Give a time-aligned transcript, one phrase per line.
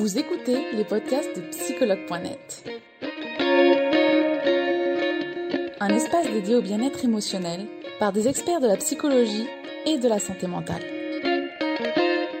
[0.00, 2.64] Vous écoutez les podcasts de psychologue.net.
[5.78, 7.66] Un espace dédié au bien-être émotionnel
[7.98, 9.46] par des experts de la psychologie
[9.84, 10.82] et de la santé mentale.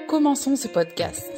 [0.08, 1.30] Commençons ce podcast.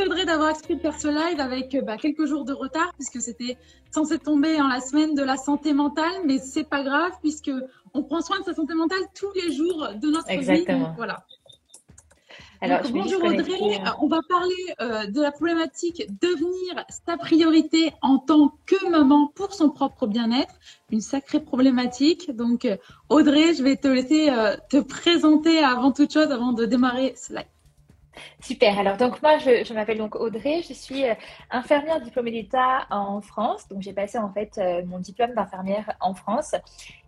[0.00, 3.20] Merci Audrey d'avoir accepté de faire ce live avec bah, quelques jours de retard puisque
[3.20, 3.58] c'était
[3.90, 7.50] censé tomber en la semaine de la santé mentale, mais c'est pas grave puisque
[7.92, 10.78] on prend soin de sa santé mentale tous les jours de notre Exactement.
[10.78, 10.84] vie.
[10.84, 11.26] Donc, voilà.
[12.62, 17.92] Alors, Donc, bonjour Audrey, Euh, on va parler euh, de la problématique devenir sa priorité
[18.00, 20.54] en tant que maman pour son propre bien-être,
[20.90, 22.34] une sacrée problématique.
[22.34, 22.78] Donc euh,
[23.10, 27.34] Audrey, je vais te laisser euh, te présenter avant toute chose, avant de démarrer ce
[27.34, 27.44] live.
[28.40, 28.78] Super.
[28.78, 30.62] Alors, donc, moi, je, m'appelle donc Audrey.
[30.66, 31.14] Je suis euh,
[31.50, 33.68] infirmière diplômée d'État en France.
[33.68, 36.54] Donc, j'ai passé en fait euh, mon diplôme d'infirmière en France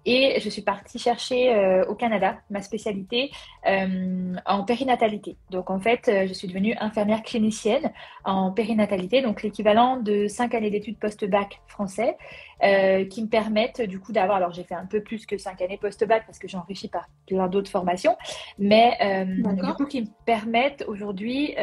[0.04, 3.30] et je suis partie chercher euh, au Canada ma spécialité
[3.66, 5.36] euh, en périnatalité.
[5.50, 7.92] Donc, en fait, euh, je suis devenue infirmière clinicienne
[8.24, 12.16] en périnatalité, donc l'équivalent de cinq années d'études post-bac français
[12.62, 14.38] euh, qui me permettent du coup d'avoir.
[14.38, 17.08] Alors, j'ai fait un peu plus que cinq années post-bac parce que j'ai enrichi par
[17.26, 18.16] plein d'autres formations,
[18.58, 21.54] mais du coup, qui me permettent aujourd'hui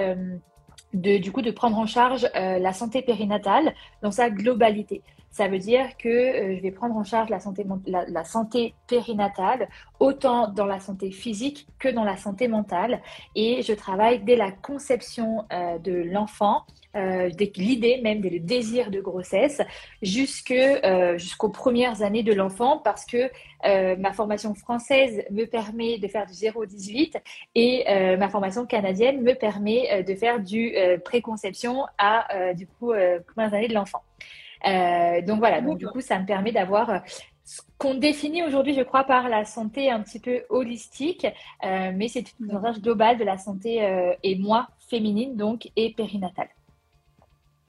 [0.93, 5.01] de, du coup, de prendre en charge la santé périnatale dans sa globalité.
[5.31, 9.69] Ça veut dire que euh, je vais prendre en charge la santé, la, santé périnatale,
[9.99, 13.01] autant dans la santé physique que dans la santé mentale.
[13.35, 16.63] Et je travaille dès la conception euh, de l'enfant,
[16.95, 19.61] euh, dès l'idée même, dès le désir de grossesse,
[20.01, 20.53] jusque,
[21.17, 23.29] jusqu'aux premières années de l'enfant, parce que
[23.97, 27.15] ma formation française me permet de faire du 0-18
[27.55, 27.85] et
[28.17, 32.93] ma formation canadienne me permet de faire du préconception à du coup
[33.33, 34.01] premières années de l'enfant.
[34.67, 36.97] Euh, donc voilà, donc du coup ça me permet d'avoir euh,
[37.45, 41.25] ce qu'on définit aujourd'hui, je crois, par la santé un petit peu holistique,
[41.65, 45.93] euh, mais c'est une recherche globale de la santé euh, et moi féminine donc et
[45.93, 46.49] périnatale.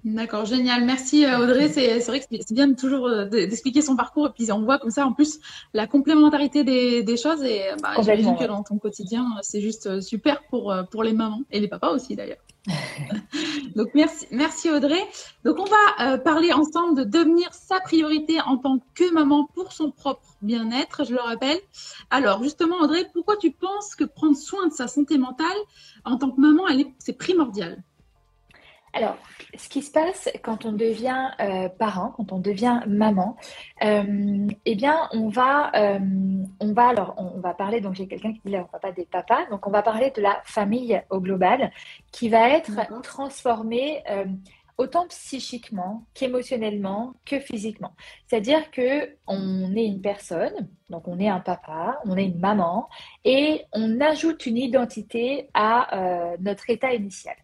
[0.02, 0.84] D'accord, génial.
[0.86, 1.68] Merci Audrey.
[1.68, 4.78] C'est vrai que c'est bien de toujours de- d'expliquer son parcours et puis on voit
[4.78, 5.38] comme ça en plus
[5.74, 10.42] la complémentarité des, des choses et bah, j'imagine que dans ton quotidien c'est juste super
[10.44, 12.38] pour pour les mamans et les papas aussi d'ailleurs.
[13.76, 15.00] Donc merci Audrey.
[15.44, 19.72] Donc on va euh, parler ensemble de devenir sa priorité en tant que maman pour
[19.72, 21.58] son propre bien-être, je le rappelle.
[22.10, 25.46] Alors justement Audrey, pourquoi tu penses que prendre soin de sa santé mentale
[26.04, 26.64] en tant que maman,
[26.98, 27.82] c'est primordial?
[28.92, 29.16] Alors,
[29.56, 33.36] ce qui se passe quand on devient euh, parent, quand on devient maman,
[33.84, 35.98] euh, eh bien, on va, euh,
[36.58, 37.80] on va alors, on, va parler.
[37.80, 39.46] Donc, j'ai quelqu'un qui dit là, on va pas des papas.
[39.50, 41.70] Donc, on va parler de la famille au global,
[42.10, 44.02] qui va être transformée
[44.76, 47.92] autant psychiquement qu'émotionnellement que physiquement.
[48.26, 52.88] C'est-à-dire que on est une personne, donc on est un papa, on est une maman,
[53.24, 57.36] et on ajoute une identité à notre état initial.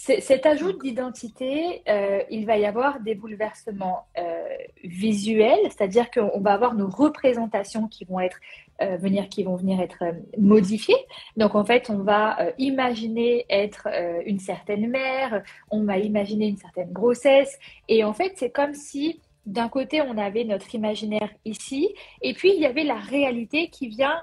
[0.00, 4.44] Cet ajout d'identité, euh, il va y avoir des bouleversements euh,
[4.84, 8.38] visuels, c'est-à-dire qu'on va avoir nos représentations qui vont être
[8.80, 10.04] euh, venir, qui vont venir être
[10.38, 11.04] modifiées.
[11.36, 13.88] Donc en fait, on va imaginer être
[14.24, 17.58] une certaine mère, on va imaginer une certaine grossesse,
[17.88, 21.92] et en fait, c'est comme si d'un côté on avait notre imaginaire ici,
[22.22, 24.22] et puis il y avait la réalité qui vient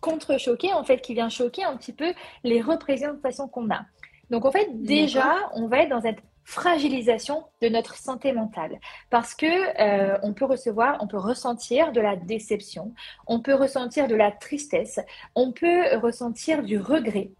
[0.00, 3.84] contre-choquer, en fait, qui vient choquer un petit peu les représentations qu'on a.
[4.34, 9.32] Donc en fait, déjà, on va être dans cette fragilisation de notre santé mentale parce
[9.32, 12.92] que euh, on peut recevoir, on peut ressentir de la déception,
[13.28, 14.98] on peut ressentir de la tristesse,
[15.36, 17.30] on peut ressentir du regret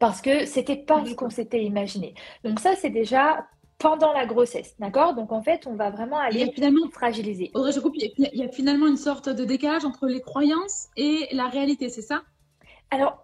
[0.00, 2.14] parce que c'était pas ce qu'on s'était imaginé.
[2.42, 3.46] Donc ça, c'est déjà
[3.78, 5.14] pendant la grossesse, d'accord?
[5.14, 7.50] Donc en fait, on va vraiment aller finalement fragiliser.
[7.54, 7.94] Audrey, je coupe.
[7.96, 11.28] Il y a- il y a finalement une sorte de décalage entre les croyances et
[11.32, 12.22] la réalité, c'est ça?
[12.90, 13.23] Alors,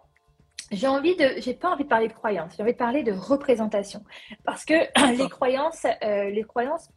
[0.70, 3.12] j'ai envie de, j'ai pas envie de parler de croyances, j'ai envie de parler de
[3.12, 4.04] représentation,
[4.44, 4.74] parce que
[5.18, 6.88] les croyances, euh, les croyances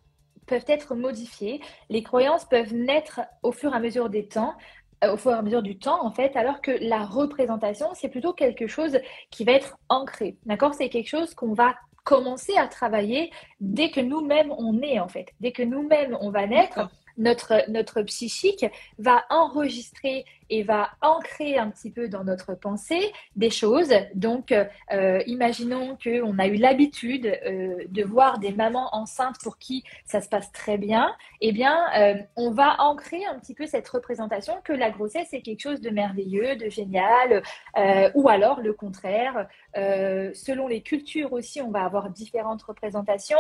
[0.46, 4.54] peuvent être modifiées, les croyances peuvent naître au fur et à mesure des temps,
[5.04, 8.10] euh, au fur et à mesure du temps en fait, alors que la représentation c'est
[8.10, 9.00] plutôt quelque chose
[9.32, 10.74] qui va être ancré, d'accord?
[10.74, 15.28] C'est quelque chose qu'on va commencer à travailler dès que nous-mêmes on est en fait,
[15.40, 16.90] dès que nous-mêmes on va naître.
[17.16, 18.66] Notre, notre psychique
[18.98, 23.94] va enregistrer et va ancrer un petit peu dans notre pensée des choses.
[24.16, 29.84] Donc, euh, imaginons qu'on a eu l'habitude euh, de voir des mamans enceintes pour qui
[30.06, 31.16] ça se passe très bien.
[31.42, 35.42] Eh bien, euh, on va ancrer un petit peu cette représentation que la grossesse est
[35.42, 37.44] quelque chose de merveilleux, de génial,
[37.78, 39.48] euh, ou alors le contraire.
[39.78, 43.38] Euh, selon les cultures aussi, on va avoir différentes représentations.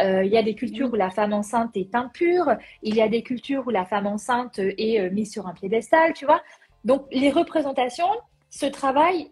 [0.00, 2.56] Euh, il y a des cultures où la femme enceinte est impure.
[2.82, 6.12] Il y a des cultures où la femme enceinte est euh, mise sur un piédestal,
[6.12, 6.42] tu vois.
[6.86, 8.08] Donc, les représentations
[8.48, 9.30] se travaillent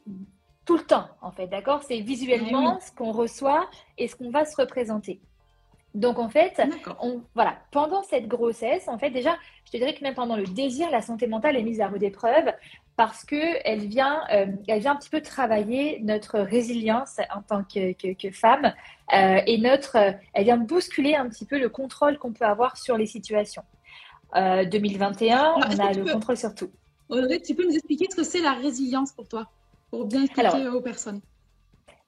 [0.67, 1.83] tout le temps, en fait, d'accord?
[1.83, 5.21] C'est visuellement ce qu'on reçoit et ce qu'on va se représenter.
[5.95, 6.61] Donc en fait,
[7.01, 10.45] on, voilà, pendant cette grossesse, en fait déjà, je te dirais que même pendant le
[10.45, 12.53] désir, la santé mentale est mise à rude épreuve
[12.97, 17.63] parce que elle vient, euh, elle vient un petit peu travailler notre résilience en tant
[17.63, 18.75] que, que, femme
[19.15, 22.97] euh, et notre, elle vient bousculer un petit peu le contrôle qu'on peut avoir sur
[22.97, 23.63] les situations.
[24.35, 26.71] 2021, euh, on a le contrôle sur tout.
[27.09, 29.49] Audrey, tu peux nous expliquer ce que c'est la résilience pour toi,
[29.91, 31.21] pour bien expliquer aux personnes?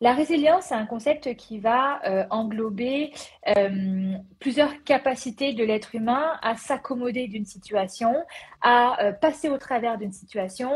[0.02, 3.14] La résilience, c'est un concept qui va euh, englober
[3.56, 8.14] euh, plusieurs capacités de l'être humain à s'accommoder d'une situation,
[8.60, 10.70] à euh, passer au travers d'une situation,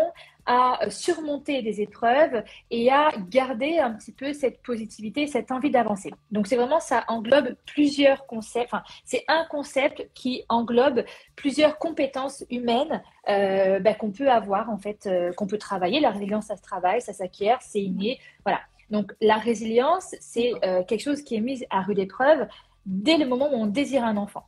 [0.46, 6.14] à surmonter des épreuves et à garder un petit peu cette positivité, cette envie d'avancer.
[6.30, 11.04] Donc c'est vraiment, ça englobe plusieurs concepts, enfin, c'est un concept qui englobe
[11.36, 16.00] plusieurs compétences humaines bah, qu'on peut avoir en fait, qu'on peut travailler.
[16.00, 18.18] La résilience, ça se travaille, ça s'acquiert, c'est inné.
[18.46, 18.60] Voilà.
[18.90, 22.46] Donc la résilience, c'est euh, quelque chose qui est mis à rude épreuve
[22.86, 24.44] dès le moment où on désire un enfant.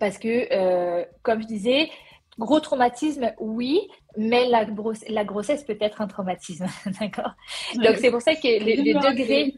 [0.00, 1.90] Parce que, euh, comme je disais,
[2.38, 4.64] gros traumatisme, oui, mais la,
[5.24, 6.66] grossesse peut être un traumatisme,
[7.00, 7.32] d'accord?
[7.74, 9.54] Donc c'est pour ça que le, degré,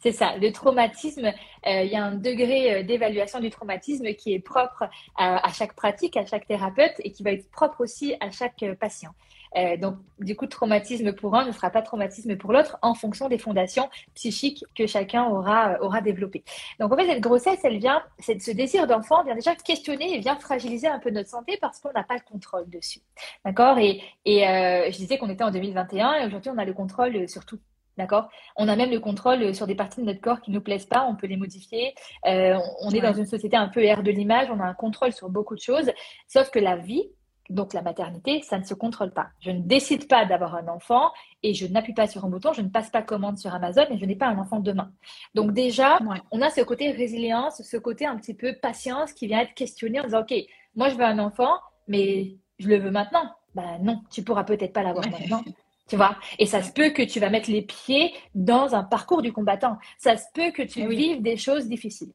[0.00, 4.40] c'est ça, le traumatisme, euh, il y a un degré d'évaluation du traumatisme qui est
[4.40, 8.64] propre à, chaque pratique, à chaque thérapeute et qui va être propre aussi à chaque
[8.78, 9.14] patient.
[9.56, 13.28] Euh, donc, du coup, traumatisme pour un ne sera pas traumatisme pour l'autre en fonction
[13.28, 16.44] des fondations psychiques que chacun aura, euh, aura développées.
[16.80, 20.36] Donc, en fait, cette grossesse, elle vient, ce désir d'enfant vient déjà questionner et vient
[20.36, 23.00] fragiliser un peu notre santé parce qu'on n'a pas le contrôle dessus.
[23.44, 23.78] D'accord?
[23.78, 27.28] Et, et euh, je disais qu'on était en 2021 et aujourd'hui, on a le contrôle
[27.28, 27.58] sur tout.
[27.96, 28.28] D'accord?
[28.54, 30.86] On a même le contrôle sur des parties de notre corps qui ne nous plaisent
[30.86, 31.94] pas, on peut les modifier.
[32.22, 35.28] on est dans une société un peu air de l'image, on a un contrôle sur
[35.28, 35.90] beaucoup de choses.
[36.28, 37.08] Sauf que la vie,
[37.50, 39.28] donc la maternité, ça ne se contrôle pas.
[39.40, 41.10] Je ne décide pas d'avoir un enfant
[41.42, 43.98] et je n'appuie pas sur un bouton, je ne passe pas commande sur Amazon et
[43.98, 44.92] je n'ai pas un enfant demain.
[45.34, 45.98] Donc déjà,
[46.30, 50.00] on a ce côté résilience, ce côté un petit peu patience qui vient être questionné
[50.00, 50.34] en disant, OK,
[50.74, 51.54] moi je veux un enfant,
[51.86, 53.32] mais je le veux maintenant.
[53.54, 55.42] Ben non, tu pourras peut-être pas l'avoir maintenant.
[55.88, 56.18] Tu vois?
[56.38, 59.78] Et ça se peut que tu vas mettre les pieds dans un parcours du combattant.
[59.96, 62.12] Ça se peut que tu eh vives des choses difficiles.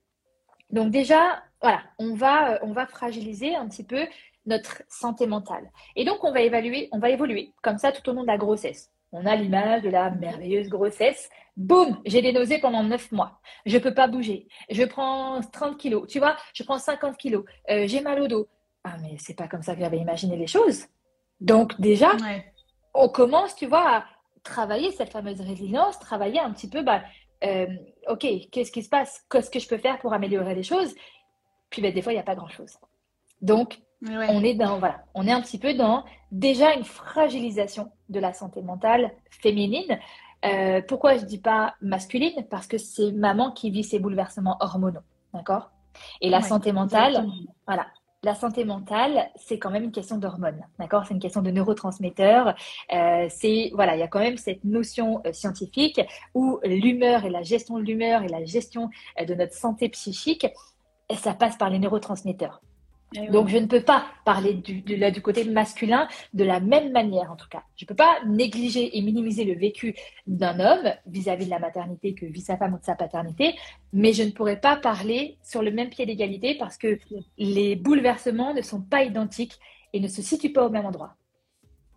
[0.69, 4.06] Donc déjà, voilà, on va, euh, on va fragiliser un petit peu
[4.45, 5.72] notre santé mentale.
[5.95, 8.38] Et donc, on va évaluer, on va évoluer comme ça tout au long de la
[8.38, 8.92] grossesse.
[9.12, 11.30] On a l'image de la merveilleuse grossesse.
[11.56, 13.40] Boum, j'ai des nausées pendant 9 mois.
[13.66, 14.48] Je peux pas bouger.
[14.72, 16.07] Je prends 30 kilos.
[16.07, 17.45] Tu vois, je prends 50 kilos.
[17.69, 18.48] Euh, j'ai mal au dos.
[18.84, 20.88] Ah, mais c'est pas comme ça que j'avais imaginé les choses.
[21.40, 22.12] Donc, déjà,
[22.94, 24.06] on commence, tu vois, à
[24.44, 27.04] travailler cette fameuse résilience, travailler un petit peu, bah,
[27.44, 27.68] euh,
[28.10, 29.24] OK, qu'est-ce qui se passe?
[29.30, 30.94] Qu'est-ce que je peux faire pour améliorer les choses?
[31.69, 32.78] Puis, ben, des fois, il n'y a pas grand-chose.
[33.42, 38.19] Donc, on est dans, voilà, on est un petit peu dans déjà une fragilisation de
[38.19, 40.00] la santé mentale féminine.
[40.45, 42.45] Euh, pourquoi je dis pas masculine?
[42.50, 45.00] Parce que c'est maman qui vit ces bouleversements hormonaux,
[45.33, 45.71] d'accord?
[46.21, 47.27] Et la santé mentale,
[47.67, 47.85] voilà,
[48.23, 51.06] la santé mentale, c'est quand même une question d'hormones, d'accord?
[51.06, 52.56] C'est une question de neurotransmetteurs.
[52.91, 56.01] Euh, c'est voilà, il y a quand même cette notion euh, scientifique
[56.33, 58.89] où l'humeur et la gestion de l'humeur et la gestion
[59.25, 60.47] de notre santé psychique,
[61.13, 62.59] ça passe par les neurotransmetteurs.
[63.15, 67.31] Eh Donc, je ne peux pas parler du, du côté masculin de la même manière,
[67.31, 67.64] en tout cas.
[67.76, 69.95] Je ne peux pas négliger et minimiser le vécu
[70.28, 73.56] d'un homme vis-à-vis de la maternité que vit sa femme ou de sa paternité,
[73.92, 76.99] mais je ne pourrais pas parler sur le même pied d'égalité parce que
[77.37, 79.59] les bouleversements ne sont pas identiques
[79.94, 81.16] et ne se situent pas au même endroit.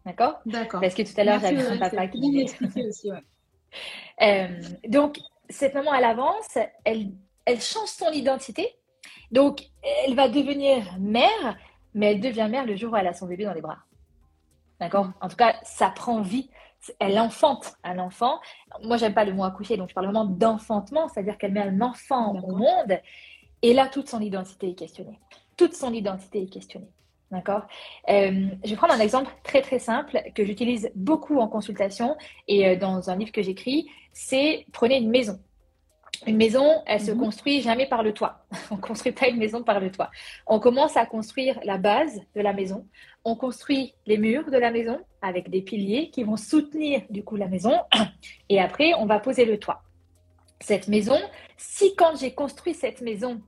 [0.05, 0.41] D'accord?
[0.47, 0.81] D'accord.
[0.81, 2.45] Parce que tout à l'heure, j'avais un papa qui...
[2.89, 3.11] aussi,
[4.23, 4.49] euh,
[4.89, 7.13] donc, cette maman, elle avance, elle,
[7.45, 8.69] elle change son identité
[9.33, 9.63] donc,
[10.05, 11.57] elle va devenir mère,
[11.95, 13.79] mais elle devient mère le jour où elle a son bébé dans les bras.
[14.81, 15.11] D'accord?
[15.21, 16.51] En tout cas, ça prend vie.
[16.99, 18.39] Elle enfante un enfant.
[18.83, 21.81] Moi, j'aime pas le mot accoucher, donc je parle vraiment d'enfantement, c'est-à-dire qu'elle met un
[21.81, 22.99] enfant au monde.
[23.63, 25.19] Et là, toute son identité est questionnée.
[25.57, 26.91] Toute son identité est questionnée.
[27.31, 27.63] D'accord?
[28.09, 32.17] Euh, Je vais prendre un exemple très très simple que j'utilise beaucoup en consultation
[32.47, 33.91] et euh, dans un livre que j'écris.
[34.13, 35.41] C'est prenez une maison.
[36.27, 37.19] Une maison, elle se mhm.
[37.19, 38.47] construit jamais par le toit.
[38.71, 40.11] On construit pas une maison par le toit.
[40.47, 42.87] On commence à construire la base de la maison.
[43.25, 47.37] On construit les murs de la maison avec des piliers qui vont soutenir du coup
[47.37, 47.73] la maison.
[48.49, 49.83] Et après, on va poser le toit.
[50.61, 51.19] Cette maison,
[51.57, 53.41] si quand j'ai construit cette maison,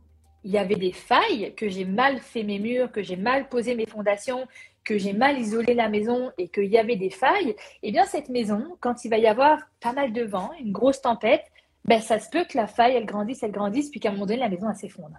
[0.45, 3.75] il y avait des failles, que j'ai mal fait mes murs, que j'ai mal posé
[3.75, 4.47] mes fondations,
[4.85, 8.29] que j'ai mal isolé la maison et qu'il y avait des failles, eh bien cette
[8.29, 11.45] maison, quand il va y avoir pas mal de vent, une grosse tempête,
[11.85, 14.27] ben, ça se peut que la faille, elle grandisse, elle grandisse, puis qu'à un moment
[14.27, 15.17] donné, la maison, elle s'effondre.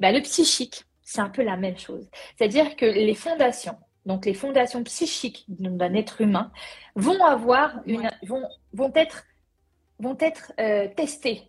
[0.00, 2.08] Ben, le psychique, c'est un peu la même chose.
[2.36, 6.50] C'est-à-dire que les fondations, donc les fondations psychiques d'un être humain,
[6.94, 8.42] vont avoir une, vont,
[8.72, 9.24] vont être,
[9.98, 11.42] vont être euh, testées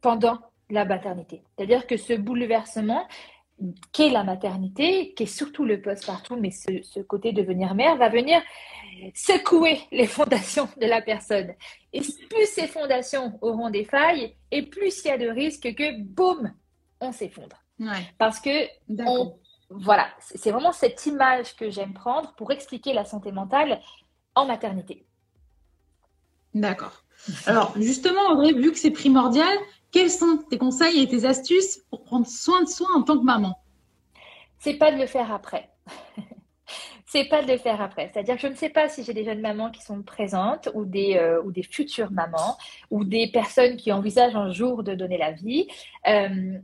[0.00, 0.38] pendant
[0.70, 1.42] la maternité.
[1.56, 3.06] C'est-à-dire que ce bouleversement
[3.92, 8.08] qu'est la maternité, qui est surtout le post-partum, mais ce, ce, côté devenir mère, va
[8.08, 8.40] venir
[9.14, 11.54] secouer les fondations de la personne.
[11.92, 16.00] Et plus ces fondations auront des failles, et plus il y a de risques que,
[16.00, 16.52] boum,
[17.00, 17.56] on s'effondre.
[18.18, 18.68] Parce que
[19.70, 23.80] voilà, c'est vraiment cette image que j'aime prendre pour expliquer la santé mentale
[24.34, 25.04] en maternité.
[26.54, 27.04] D'accord.
[27.46, 29.56] Alors justement, Audrey, vu que c'est primordial,
[29.92, 33.24] quels sont tes conseils et tes astuces pour prendre soin de soi en tant que
[33.24, 33.58] maman?
[34.58, 35.70] C'est pas de le faire après.
[37.06, 38.10] c'est pas de le faire après.
[38.12, 40.86] C'est-à-dire que je ne sais pas si j'ai des jeunes mamans qui sont présentes ou
[40.86, 42.56] des, euh, ou des futures mamans
[42.90, 45.68] ou des personnes qui envisagent un jour de donner la vie.
[46.08, 46.58] Euh,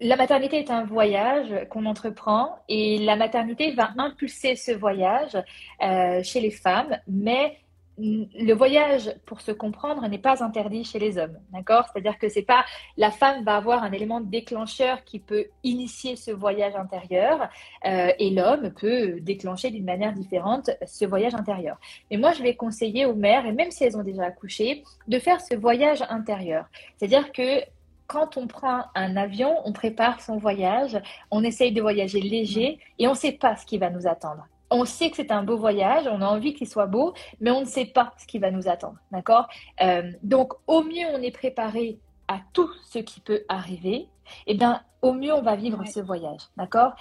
[0.00, 5.36] la maternité est un voyage qu'on entreprend et la maternité va impulser ce voyage
[5.82, 7.58] euh, chez les femmes, mais
[7.98, 11.86] le voyage, pour se comprendre, n'est pas interdit chez les hommes, d'accord?
[11.92, 12.64] C'est-à-dire que c'est pas
[12.96, 17.48] la femme va avoir un élément déclencheur qui peut initier ce voyage intérieur,
[17.86, 21.78] euh, et l'homme peut déclencher d'une manière différente ce voyage intérieur.
[22.10, 25.18] Mais moi, je vais conseiller aux mères, et même si elles ont déjà accouché, de
[25.18, 26.66] faire ce voyage intérieur.
[26.96, 27.60] C'est-à-dire que
[28.06, 33.06] quand on prend un avion, on prépare son voyage, on essaye de voyager léger et
[33.06, 34.46] on ne sait pas ce qui va nous attendre.
[34.70, 37.60] On sait que c'est un beau voyage, on a envie qu'il soit beau, mais on
[37.60, 38.96] ne sait pas ce qui va nous attendre.
[39.12, 39.48] D'accord?
[39.82, 44.08] Euh, Donc, au mieux, on est préparé à tout ce qui peut arriver,
[44.46, 46.40] et eh bien, au mieux, on va vivre ce voyage.
[46.56, 46.94] D'accord?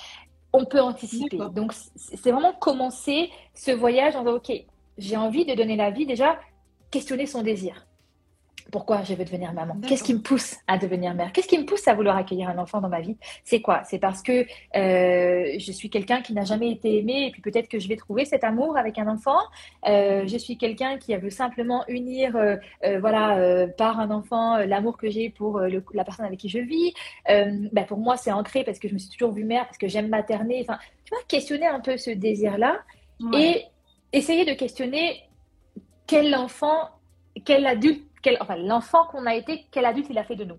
[0.51, 1.37] On peut anticiper.
[1.37, 4.51] Donc, c'est vraiment commencer ce voyage en disant, OK,
[4.97, 6.37] j'ai envie de donner la vie, déjà,
[6.91, 7.87] questionner son désir
[8.73, 11.31] pourquoi je veux devenir maman Qu'est-ce qui me pousse à devenir mère?
[11.31, 13.15] Qu'est-ce qui me pousse à vouloir accueillir un enfant dans ma vie?
[13.43, 13.83] C'est quoi?
[13.83, 17.69] C'est parce que euh, je suis quelqu'un qui n'a jamais été aimé et puis peut-être
[17.69, 19.37] que je vais trouver cet amour avec un enfant.
[19.87, 22.57] Euh, je suis quelqu'un qui veut simplement unir, euh,
[22.99, 26.95] voilà, par un enfant, l'amour que j'ai pour la personne avec qui je vis.
[27.27, 29.87] Ben pour moi, c'est ancré parce que je me suis toujours vue mère, parce que
[29.87, 30.61] j'aime materner.
[30.61, 32.79] Enfin, tu vois, questionner un peu ce désir-là
[33.33, 33.65] et
[34.13, 35.21] essayer de questionner
[36.07, 36.89] quel enfant,
[37.45, 38.01] quel adulte
[38.39, 40.57] enfin, l'enfant qu'on a été, quel adulte il a fait de nous.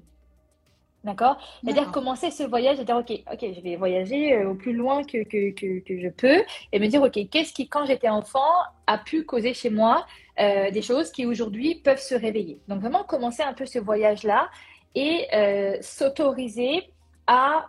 [1.05, 1.37] D'accord?
[1.63, 5.05] C'est-à-dire commencer ce voyage et dire, OK, ok, je vais voyager euh, au plus loin
[5.05, 6.43] que, que, que, je peux
[6.73, 8.41] et me dire, OK, qu'est-ce qui, quand j'étais enfant,
[8.87, 10.07] a pu causer chez moi
[10.41, 12.59] euh, des choses qui aujourd'hui peuvent se réveiller?
[12.69, 14.49] Donc vraiment commencer un peu ce voyage-là
[14.95, 16.91] et euh, s'autoriser
[17.27, 17.67] à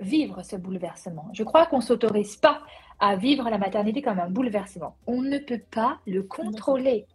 [0.00, 1.28] vivre ce bouleversement.
[1.32, 2.62] Je crois qu'on ne s'autorise pas
[3.00, 4.96] à vivre la maternité comme un bouleversement.
[5.08, 7.06] On ne peut pas le contrôler.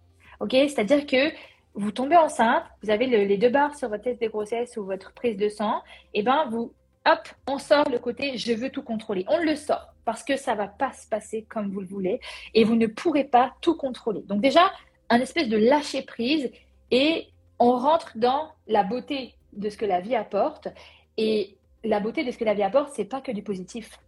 [0.41, 0.51] OK?
[0.51, 1.31] C'est-à-dire que
[1.77, 5.13] vous tombez enceinte, vous avez les deux barres sur votre test de grossesse ou votre
[5.13, 5.83] prise de sang,
[6.15, 6.73] et ben vous,
[7.05, 9.25] hop, on sort le côté je veux tout contrôler.
[9.27, 12.19] On le sort parce que ça va pas se passer comme vous le voulez
[12.53, 14.21] et vous ne pourrez pas tout contrôler.
[14.21, 14.71] Donc déjà,
[15.09, 16.51] un espèce de lâcher prise
[16.89, 17.27] et
[17.59, 20.69] on rentre dans la beauté de ce que la vie apporte
[21.17, 23.99] et la beauté de ce que la vie apporte, c'est pas que du positif.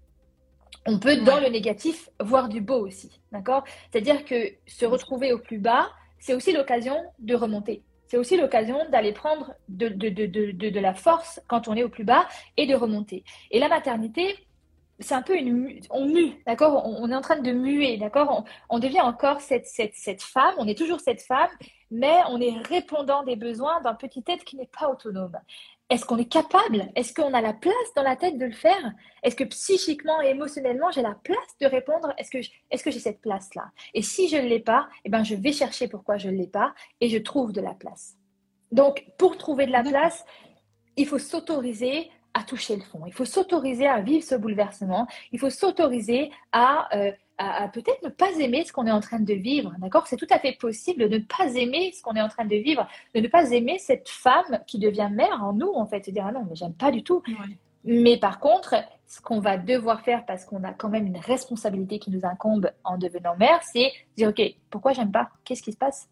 [0.86, 3.20] On peut, dans le négatif, voir du beau aussi.
[3.32, 3.64] D'accord?
[3.92, 7.84] C'est-à-dire que se retrouver au plus bas, c'est aussi l'occasion de remonter.
[8.08, 11.90] C'est aussi l'occasion d'aller prendre de, de, de, de, la force quand on est au
[11.90, 13.24] plus bas et de remonter.
[13.52, 14.36] Et la maternité,
[15.00, 15.80] c'est un peu une.
[15.92, 16.84] On mue, d'accord?
[16.86, 18.46] On, est en train de muer, d'accord?
[18.70, 21.50] On, on, devient encore cette, cette, cette femme, on est toujours cette femme,
[21.92, 25.38] mais on est répondant des besoins d'un petit être qui n'est pas autonome.
[25.90, 26.92] Est-ce qu'on est capable?
[26.96, 28.94] Est-ce qu'on a la place dans la tête de le faire?
[29.24, 32.14] Est-ce que psychiquement et émotionnellement, j'ai la place de répondre?
[32.18, 33.72] Est-ce que, j'ai cette place-là?
[33.96, 36.48] Et si je ne l'ai pas, eh ben, je vais chercher pourquoi je ne l'ai
[36.48, 38.18] pas et je trouve de la place.
[38.72, 40.26] Donc, pour trouver de la place,
[40.96, 43.02] il faut s'autoriser à toucher le fond.
[43.08, 45.08] Il faut s'autoriser à vivre ce bouleversement.
[45.32, 46.96] Il faut s'autoriser à...
[46.96, 50.08] Euh, à, peut-être ne pas aimer ce qu'on est en train de vivre, d'accord?
[50.08, 52.56] C'est tout à fait possible de ne pas aimer ce qu'on est en train de
[52.56, 56.12] vivre, de ne pas aimer cette femme qui devient mère en nous, en fait, se
[56.12, 57.24] dire ah non, mais j'aime pas du tout.
[57.86, 58.76] Mais par contre,
[59.08, 62.72] ce qu'on va devoir faire, parce qu'on a quand même une responsabilité qui nous incombe
[62.84, 65.30] en devenant mère, c'est dire ok, pourquoi j'aime pas?
[65.46, 66.10] Qu'est-ce qui se passe?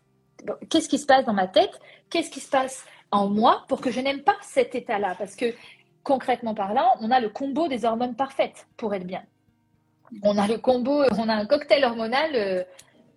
[0.69, 1.77] Qu'est-ce qui se passe dans ma tête?
[2.09, 5.15] Qu'est-ce qui se passe en moi pour que je n'aime pas cet état-là?
[5.19, 5.53] Parce que
[6.03, 9.23] concrètement parlant, on a le combo des hormones parfaites pour être bien
[10.23, 12.63] on a le combo, on a un cocktail hormonal euh,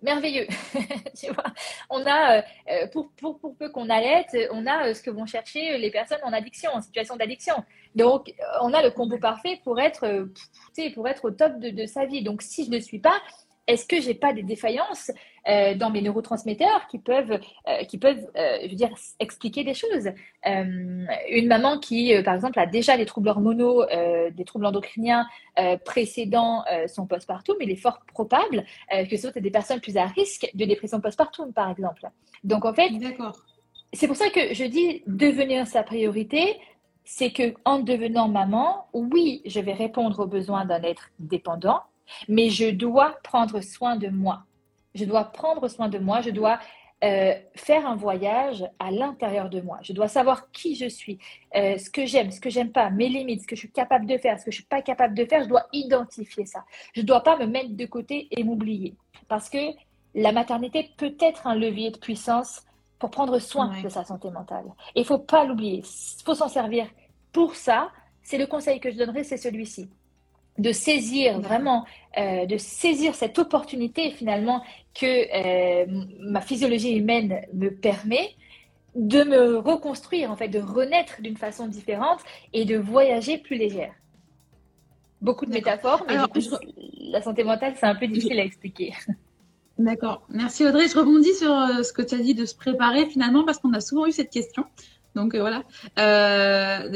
[0.01, 0.47] merveilleux.
[1.89, 5.25] on a, euh, euh, pour, pour, pour, peu qu'on allaite, on a ce que vont
[5.25, 7.55] chercher les personnes en addiction, en situation d'addiction.
[7.95, 10.27] Donc, on a le combo parfait pour être,
[10.93, 12.23] pour être au top de, de, sa vie.
[12.23, 13.21] Donc, si je ne suis pas,
[13.67, 15.11] est-ce que j'ai pas des défaillances?
[15.49, 19.73] Euh, dans mes neurotransmetteurs qui peuvent, euh, qui peuvent euh, je veux dire, expliquer des
[19.73, 20.11] choses
[20.45, 23.83] Une maman qui, par exemple, a déjà des troubles hormonaux,
[24.31, 25.27] des troubles endocriniens
[25.85, 30.49] précédant son postpartum, il est fort probable que ce soit des personnes plus à risque
[30.53, 32.07] de dépression postpartum, par exemple.
[32.43, 32.91] Donc, en fait,
[33.93, 36.57] c'est pour ça que je dis devenir sa priorité
[37.03, 41.81] c'est que en devenant maman, oui, je vais répondre aux besoins d'un être dépendant,
[42.27, 44.43] mais je dois prendre soin de moi.
[44.95, 46.59] Je dois prendre soin de moi, je dois
[47.03, 49.79] euh, faire un voyage à l'intérieur de moi.
[49.81, 51.17] Je dois savoir qui je suis,
[51.55, 54.05] euh, ce que j'aime, ce que j'aime pas, mes limites, ce que je suis capable
[54.05, 55.43] de faire, ce que je suis pas capable de faire.
[55.43, 56.63] Je dois identifier ça.
[56.93, 58.95] Je ne dois pas me mettre de côté et m'oublier.
[59.27, 59.73] Parce que
[60.13, 62.61] la maternité peut être un levier de puissance
[62.99, 64.65] pour prendre soin de sa santé mentale.
[64.93, 65.79] Et il faut pas l'oublier.
[65.79, 66.87] Il faut s'en servir.
[67.31, 67.89] Pour ça,
[68.21, 69.89] c'est le conseil que je donnerais, c'est celui-ci
[70.57, 71.85] de saisir vraiment,
[72.17, 75.85] euh, de saisir cette opportunité finalement que euh,
[76.19, 78.35] ma physiologie humaine me permet
[78.95, 82.19] de me reconstruire, en fait, de renaître d'une façon différente
[82.51, 83.93] et de voyager plus légère.
[85.21, 86.15] Beaucoup de métaphores, mais
[87.11, 88.93] la santé mentale, c'est un peu difficile à expliquer.
[89.77, 90.23] D'accord.
[90.29, 90.87] Merci Audrey.
[90.87, 93.73] Je rebondis sur euh, ce que tu as dit de se préparer finalement parce qu'on
[93.73, 94.65] a souvent eu cette question.
[95.15, 95.63] Donc voilà.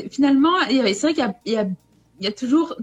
[0.10, 1.56] finalement, c'est vrai qu'il y,
[2.22, 2.76] y a, toujours,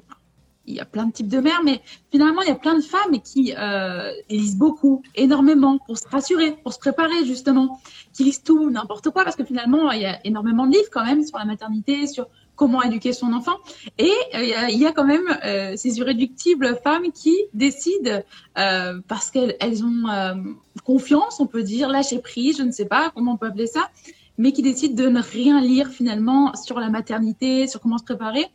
[0.67, 2.83] il y a plein de types de mères, mais finalement, il y a plein de
[2.83, 7.81] femmes qui euh, lisent beaucoup, énormément, pour se rassurer, pour se préparer justement,
[8.13, 11.05] qui lisent tout, n'importe quoi, parce que finalement, il y a énormément de livres quand
[11.05, 13.57] même sur la maternité, sur comment éduquer son enfant.
[13.99, 18.23] Et euh, il y a quand même euh, ces irréductibles femmes qui décident,
[18.55, 20.55] parce qu'elles elles ont
[20.85, 23.91] confiance, on peut dire, lâcher prise, je ne sais pas comment on peut appeler ça,
[24.39, 28.47] mais qui décident de ne rien lire finalement sur la maternité, sur comment se préparer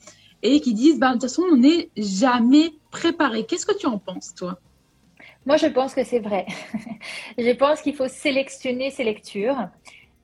[0.43, 3.45] et qui disent, bah, de toute façon, on n'est jamais préparé.
[3.45, 4.59] Qu'est-ce que tu en penses, toi?
[5.45, 6.45] Moi, je pense que c'est vrai.
[7.37, 9.69] je pense qu'il faut sélectionner ses lectures.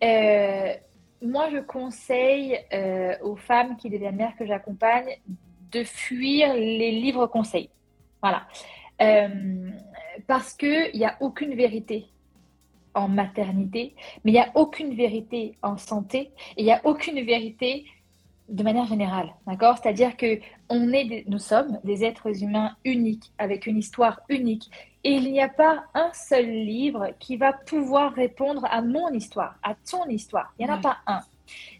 [0.03, 0.73] Euh,
[1.21, 5.17] moi, je conseille euh, aux femmes qui deviennent mères que j'accompagne
[5.71, 7.69] de fuir les livres conseils.
[8.21, 8.43] Voilà.
[9.01, 9.71] Euh,
[10.27, 12.07] parce qu'il n'y a aucune vérité
[12.93, 17.21] en maternité, mais il n'y a aucune vérité en santé, et il n'y a aucune
[17.25, 17.85] vérité
[18.49, 19.77] de manière générale, d'accord?
[19.77, 24.69] C'est-à-dire que on est, nous sommes des êtres humains uniques, avec une histoire unique,
[25.03, 29.55] et il n'y a pas un seul livre qui va pouvoir répondre à mon histoire,
[29.63, 30.53] à ton histoire.
[30.57, 31.21] Il n'y en a pas un.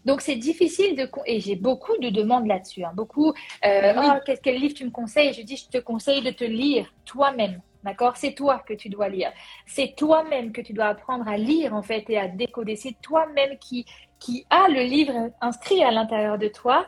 [0.04, 2.92] Donc c'est difficile de et j'ai beaucoup de demandes là-dessus, hein.
[2.94, 3.32] beaucoup.
[3.64, 5.32] Euh, oh, quel livre tu me conseilles?
[5.32, 7.60] Je dis je te conseille de te lire toi-même.
[7.82, 8.16] D'accord?
[8.16, 9.30] C'est toi que tu dois lire.
[9.66, 12.76] C'est toi-même que tu dois apprendre à lire en fait et à décoder.
[12.76, 13.84] C'est toi-même qui
[14.24, 16.86] qui a le livre inscrit à l'intérieur de toi,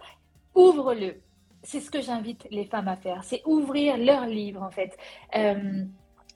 [0.54, 1.20] ouvre-le.
[1.62, 4.96] C'est ce que j'invite les femmes à faire, c'est ouvrir leur livre en fait,
[5.36, 5.84] euh,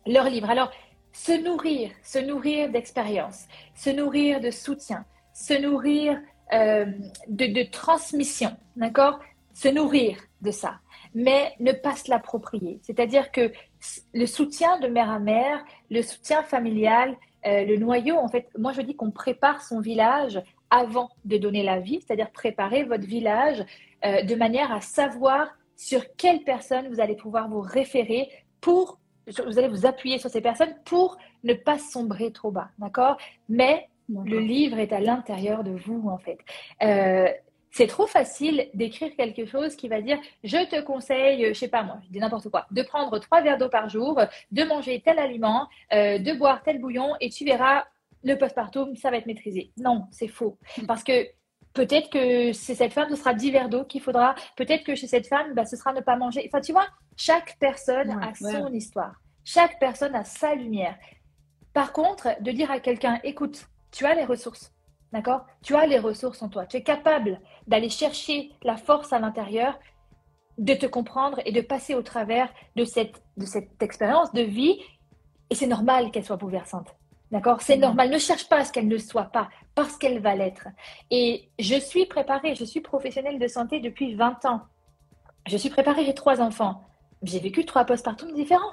[0.07, 0.51] leur livre.
[0.51, 0.71] Alors,
[1.13, 6.21] se nourrir, se nourrir d'expérience, se nourrir de soutien, se nourrir
[6.53, 6.85] euh,
[7.29, 9.21] de, de transmission, d'accord?
[9.55, 10.81] Se nourrir de ça,
[11.15, 12.79] mais ne pas se l'approprier.
[12.83, 13.53] C'est-à-dire que
[14.13, 18.73] le soutien de mère à mère, le soutien familial, euh, le noyau, en fait, moi
[18.73, 23.64] je dis qu'on prépare son village avant de donner la vie, c'est-à-dire préparer votre village
[24.04, 28.28] euh, de manière à savoir sur quelle personne vous allez pouvoir vous référer
[28.61, 33.16] pour, vous allez vous appuyer sur ces personnes pour ne pas sombrer trop bas, d'accord?
[33.48, 36.38] Mais le livre est à l'intérieur de vous, en fait.
[36.83, 37.28] Euh,
[37.70, 41.83] c'est trop facile d'écrire quelque chose qui va dire je te conseille, je sais pas
[41.83, 45.18] moi, je dis n'importe quoi, de prendre trois verres d'eau par jour, de manger tel
[45.18, 47.85] aliment, euh, de boire tel bouillon et tu verras
[48.22, 49.72] le postpartum, ça va être maîtrisé.
[49.76, 50.59] Non, c'est faux.
[50.87, 51.26] Parce que
[51.72, 54.35] peut-être que chez cette femme, ce sera 10 verres d'eau qu'il faudra.
[54.56, 56.44] Peut-être que chez cette femme, bah, ce sera ne pas manger.
[56.46, 59.14] Enfin, tu vois, chaque personne a son histoire.
[59.44, 60.96] Chaque personne a sa lumière.
[61.72, 64.72] Par contre, de dire à quelqu'un, écoute, tu as les ressources.
[65.12, 65.44] D'accord?
[65.62, 66.66] Tu as les ressources en toi.
[66.66, 69.78] Tu es capable d'aller chercher la force à l'intérieur,
[70.59, 74.78] de te comprendre et de passer au travers de cette, de cette expérience de vie.
[75.48, 76.94] Et c'est normal qu'elle soit bouleversante.
[77.31, 77.61] D'accord?
[77.61, 78.11] C'est normal.
[78.11, 80.66] Ne cherche pas à ce qu'elle ne soit pas, parce qu'elle va l'être.
[81.11, 84.62] Et je suis préparée, je suis professionnelle de santé depuis 20 ans.
[85.47, 86.83] Je suis préparée, j'ai trois enfants.
[87.23, 88.73] J'ai vécu trois postpartums différents.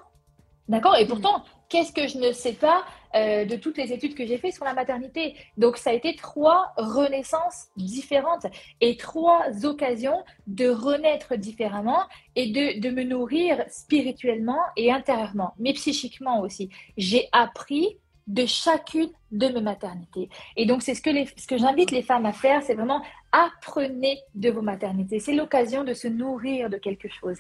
[0.69, 0.95] D'accord?
[0.97, 1.07] Et mm.
[1.07, 2.83] pourtant, qu'est-ce que je ne sais pas
[3.15, 5.35] euh, de toutes les études que j'ai faites sur la maternité?
[5.57, 8.47] Donc, ça a été trois renaissances différentes
[8.81, 12.03] et trois occasions de renaître différemment
[12.35, 16.69] et de, de me nourrir spirituellement et intérieurement, mais psychiquement aussi.
[16.97, 20.29] J'ai appris de chacune de mes maternités.
[20.55, 21.09] Et donc, c'est ce que,
[21.39, 25.19] ce que j'invite les femmes à faire, c'est vraiment apprenez de vos maternités.
[25.19, 27.37] C'est l'occasion de se nourrir de quelque chose.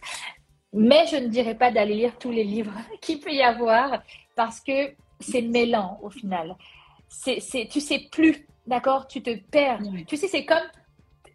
[0.73, 4.01] Mais je ne dirais pas d'aller lire tous les livres qu'il peut y avoir
[4.35, 6.55] parce que c'est mêlant au final.
[7.09, 9.79] C'est, c'est, tu sais plus, d'accord Tu te perds.
[10.07, 10.67] Tu sais, c'est comme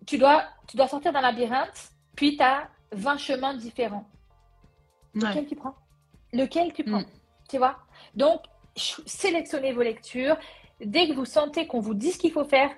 [0.07, 4.07] tu dois, tu dois sortir d'un labyrinthe, puis tu as 20 chemins différents.
[5.15, 5.75] Lequel tu prends?
[6.33, 7.01] Lequel tu prends?
[7.01, 7.07] Mm.
[7.49, 7.79] Tu vois?
[8.15, 8.41] Donc,
[8.77, 10.37] sélectionnez vos lectures.
[10.81, 12.71] Dès que vous sentez qu'on vous dit ce qu'il faut faire,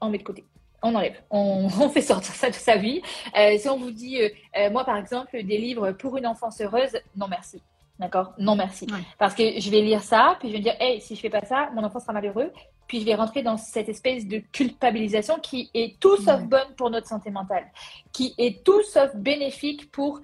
[0.00, 0.44] on met de côté.
[0.82, 1.18] On enlève.
[1.30, 3.00] On, fait sortir ça de sa vie.
[3.36, 6.60] Euh, si on vous dit, euh, euh, moi par exemple, des livres pour une enfance
[6.60, 7.62] heureuse, non merci.
[7.98, 8.34] D'accord?
[8.38, 8.86] Non merci.
[9.18, 11.30] Parce que je vais lire ça, puis je vais me dire, hey, si je fais
[11.30, 12.52] pas ça, mon enfant sera malheureux.
[12.86, 16.90] Puis je vais rentrer dans cette espèce de culpabilisation qui est tout sauf bonne pour
[16.90, 17.64] notre santé mentale,
[18.12, 20.20] qui est tout sauf bénéfique pour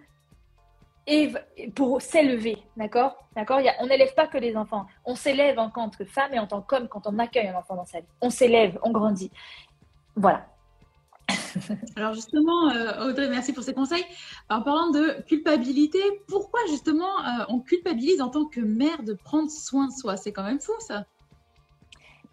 [1.74, 3.16] pour s'élever, d'accord?
[3.34, 3.60] D'accord?
[3.80, 4.86] On n'élève pas que les enfants.
[5.04, 7.76] On s'élève en tant que femme et en tant qu'homme quand on accueille un enfant
[7.76, 8.06] dans sa vie.
[8.20, 9.30] On s'élève, on grandit.
[10.16, 10.46] Voilà.
[11.96, 14.04] Alors justement, euh, Audrey, merci pour ces conseils.
[14.48, 19.50] En parlant de culpabilité, pourquoi justement euh, on culpabilise en tant que mère de prendre
[19.50, 20.16] soin de soi?
[20.16, 21.06] C'est quand même fou ça.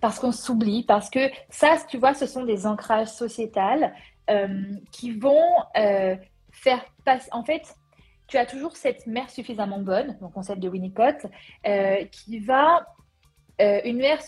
[0.01, 3.95] Parce qu'on s'oublie, parce que ça, tu vois, ce sont des ancrages sociétals
[4.30, 5.41] euh, qui vont
[6.51, 7.30] faire passer.
[7.32, 7.75] En fait,
[8.27, 11.25] tu as toujours cette mère suffisamment bonne, donc concept de Winnicott,
[11.65, 12.87] euh, qui va
[13.61, 14.19] euh, une mère,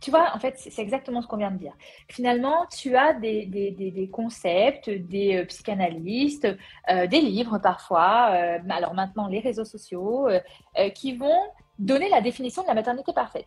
[0.00, 1.72] tu vois, en fait, c'est exactement ce qu'on vient de dire.
[2.08, 6.48] Finalement, tu as des, concepts, des euh, psychanalystes,
[6.88, 8.32] des livres parfois,
[8.68, 10.28] alors maintenant les réseaux sociaux,
[10.94, 11.40] qui vont
[11.78, 13.46] donner la définition de la maternité parfaite.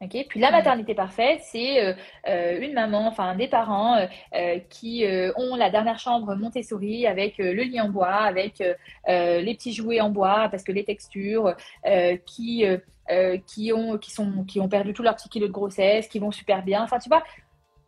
[0.00, 1.94] Puis la maternité parfaite, c'est euh,
[2.28, 3.96] euh, une maman, enfin des parents
[4.34, 5.04] euh, qui
[5.36, 8.58] ont la dernière chambre Montessori avec le lit en bois, avec
[9.08, 11.54] les petits jouets en bois parce que les textures,
[12.26, 12.64] qui
[13.46, 16.30] qui ont qui sont qui ont perdu tout leur petit kilo de grossesse, qui vont
[16.30, 16.82] super bien.
[16.82, 17.22] Enfin tu vois,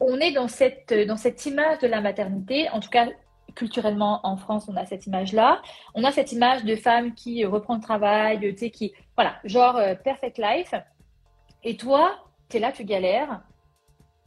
[0.01, 3.07] on est dans cette dans cette image de la maternité, en tout cas
[3.55, 5.61] culturellement en France, on a cette image-là.
[5.95, 9.81] On a cette image de femme qui reprend le travail, tu sais, qui, voilà, genre
[10.05, 10.75] perfect life.
[11.69, 12.17] Et toi,
[12.49, 13.43] tu es là, tu galères,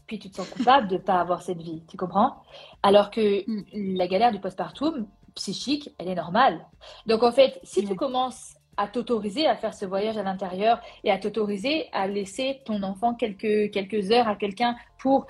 [0.05, 2.35] puis tu te sens coupable de ne pas avoir cette vie, tu comprends?
[2.83, 3.97] Alors que mm.
[3.97, 6.67] la galère du postpartum psychique, elle est normale.
[7.07, 11.09] Donc en fait, si tu commences à t'autoriser à faire ce voyage à l'intérieur et
[11.09, 15.25] à t'autoriser à laisser ton enfant quelques, quelques heures à quelqu'un pour,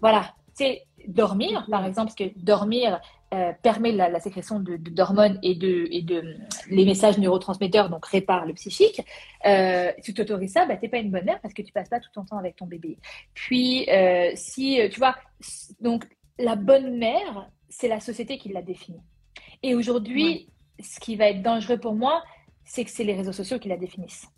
[0.00, 0.66] voilà, tu
[1.08, 3.00] dormir, par exemple, parce que dormir,
[3.34, 6.36] euh, permet la, sécrétion d'hormones et, de, et de
[6.70, 9.02] les messages neurotransmetteurs, donc répare le psychique,
[9.44, 11.88] euh, tu t'autorises ça, bah, tu n'es pas une bonne mère parce que tu passes
[11.88, 12.98] pas tout ton temps avec ton bébé.
[13.34, 15.16] Puis, euh, si tu vois,
[15.80, 16.06] donc
[16.38, 19.02] la bonne mère, c'est la société qui l'a définie.
[19.62, 20.48] Et aujourd'hui,
[20.80, 22.22] ce qui va être dangereux pour moi,
[22.64, 24.28] c'est que c'est les réseaux sociaux qui la définissent.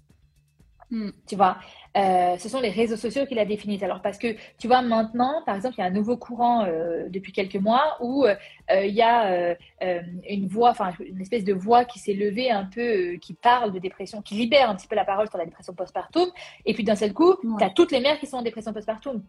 [0.90, 1.10] Hmm.
[1.26, 1.58] Tu vois,
[1.98, 3.82] euh, ce sont les réseaux sociaux qui la définissent.
[3.82, 7.08] Alors parce que tu vois maintenant, par exemple, il y a un nouveau courant euh,
[7.10, 8.34] depuis quelques mois où euh,
[8.70, 9.56] il y a
[10.28, 13.78] une voix, enfin une espèce de voix qui s'est levée un peu, qui parle de
[13.78, 16.28] dépression, qui libère un petit peu la parole sur la dépression postpartum.
[16.64, 19.22] Et puis d'un seul coup, tu as toutes les mères qui sont en dépression postpartum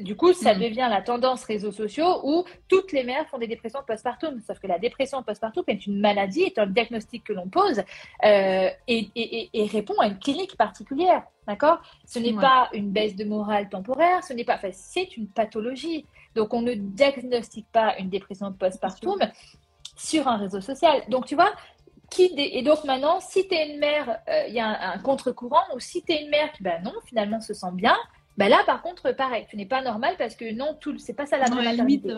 [0.00, 0.60] du coup, ça mm.
[0.60, 4.40] devient la tendance réseaux sociaux où toutes les mères font des dépressions postpartum.
[4.46, 7.82] Sauf que la dépression postpartum est une maladie, est un diagnostic que l'on pose
[8.24, 11.22] euh, et, répond à une clinique particulière.
[11.46, 11.80] D'accord?
[12.06, 14.54] Ce n'est pas une baisse de morale temporaire, ce n'est pas.
[14.56, 16.06] Enfin, c'est une pathologie.
[16.34, 19.18] Donc, on ne diagnostique pas une dépression postpartum
[19.96, 21.02] sur un réseau social.
[21.08, 21.52] Donc, tu vois,
[22.10, 25.64] qui et donc maintenant, si tu es une mère, euh, il y a un, contre-courant,
[25.74, 27.96] ou si tu es une mère qui, ben non, finalement, se sent bien,
[28.36, 31.26] bah là, par contre, pareil, tu n'es pas normal parce que non, tout, c'est pas
[31.26, 32.10] ça la vraie maternité.
[32.10, 32.16] Euh,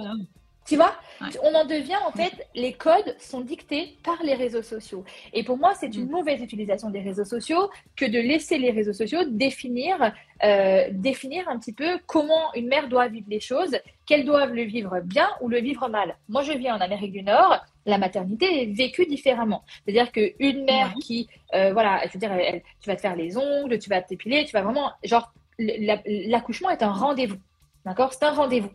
[0.66, 0.94] tu vois,
[1.42, 5.05] on en devient en fait, les codes sont dictés par les réseaux sociaux.
[5.35, 6.11] Et pour moi, c'est une mm.
[6.11, 11.59] mauvaise utilisation des réseaux sociaux que de laisser les réseaux sociaux définir, euh, définir un
[11.59, 15.48] petit peu comment une mère doit vivre les choses, qu'elles doivent le vivre bien ou
[15.48, 16.16] le vivre mal.
[16.31, 19.64] Moi, je vis en Amérique du Nord, la maternité est vécue différemment.
[19.85, 23.79] C'est-à-dire qu'une mère qui, euh, voilà, je veux dire, tu vas te faire les ongles,
[23.79, 27.38] tu vas t'épiler, tu vas vraiment, genre, l'accouchement est un rendez-vous.
[27.85, 28.12] D'accord?
[28.12, 28.71] C'est un rendez-vous.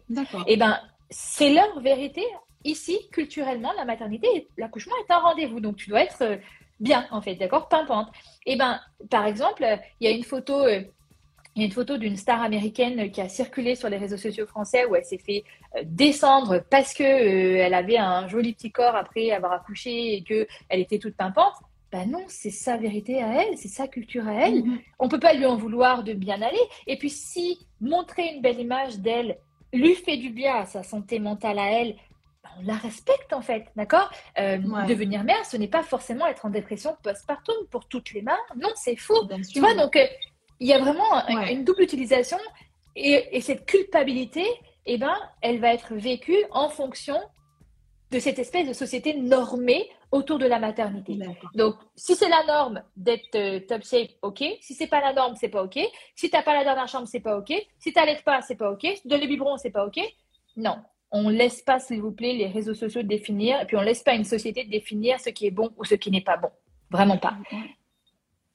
[0.47, 2.23] Et eh ben, c'est leur vérité.
[2.63, 5.59] Ici, culturellement, la maternité, l'accouchement est un rendez-vous.
[5.59, 6.37] Donc, tu dois être euh,
[6.79, 7.69] bien, en fait, d'accord?
[7.69, 8.09] Pimpante.
[8.45, 9.65] Et eh ben, par exemple,
[9.99, 10.63] il y a une photo.
[10.65, 10.81] Euh,
[11.55, 14.45] il y a une photo d'une star américaine qui a circulé sur les réseaux sociaux
[14.45, 15.43] français où elle s'est fait
[15.75, 20.47] euh, descendre parce que elle avait un joli petit corps après avoir accouché et que
[20.69, 21.55] elle était toute pimpante.
[21.91, 24.53] Ben non, c'est sa vérité à elle, c'est sa culture à elle.
[24.53, 24.81] On mm-hmm.
[24.99, 26.59] On peut pas lui en vouloir de bien aller.
[26.87, 29.37] Et puis si montrer une belle image d'elle
[29.73, 31.95] lui fait du bien à sa santé mentale à elle,
[32.43, 34.11] ben, on la respecte en fait, d'accord?
[34.39, 38.39] Euh, Devenir mère, ce n'est pas forcément être en dépression postpartum pour toutes les mains.
[38.55, 39.27] Non, c'est faux.
[39.51, 40.05] tu vois, donc euh,
[40.59, 42.37] il y a vraiment une double utilisation
[42.95, 44.45] et, et cette culpabilité,
[44.85, 47.17] eh ben, elle va être vécue en fonction
[48.11, 51.17] de cette espèce de société normée autour de la maternité.
[51.53, 54.43] Donc, si c'est la norme d'être euh, top shape, ok.
[54.61, 55.79] Si c'est pas la norme, c'est pas ok.
[56.15, 57.53] Si t'as pas la dernière chambre, c'est pas ok.
[57.77, 58.81] Si t'allaites pas, c'est pas ok.
[58.81, 59.99] Si tu donnes le biberon, c'est pas ok.
[60.57, 60.77] Non,
[61.11, 64.13] on laisse pas, s'il vous plaît, les réseaux sociaux définir, et puis on laisse pas
[64.13, 66.49] une société définir ce qui est bon ou ce qui n'est pas bon.
[66.89, 67.35] Vraiment pas.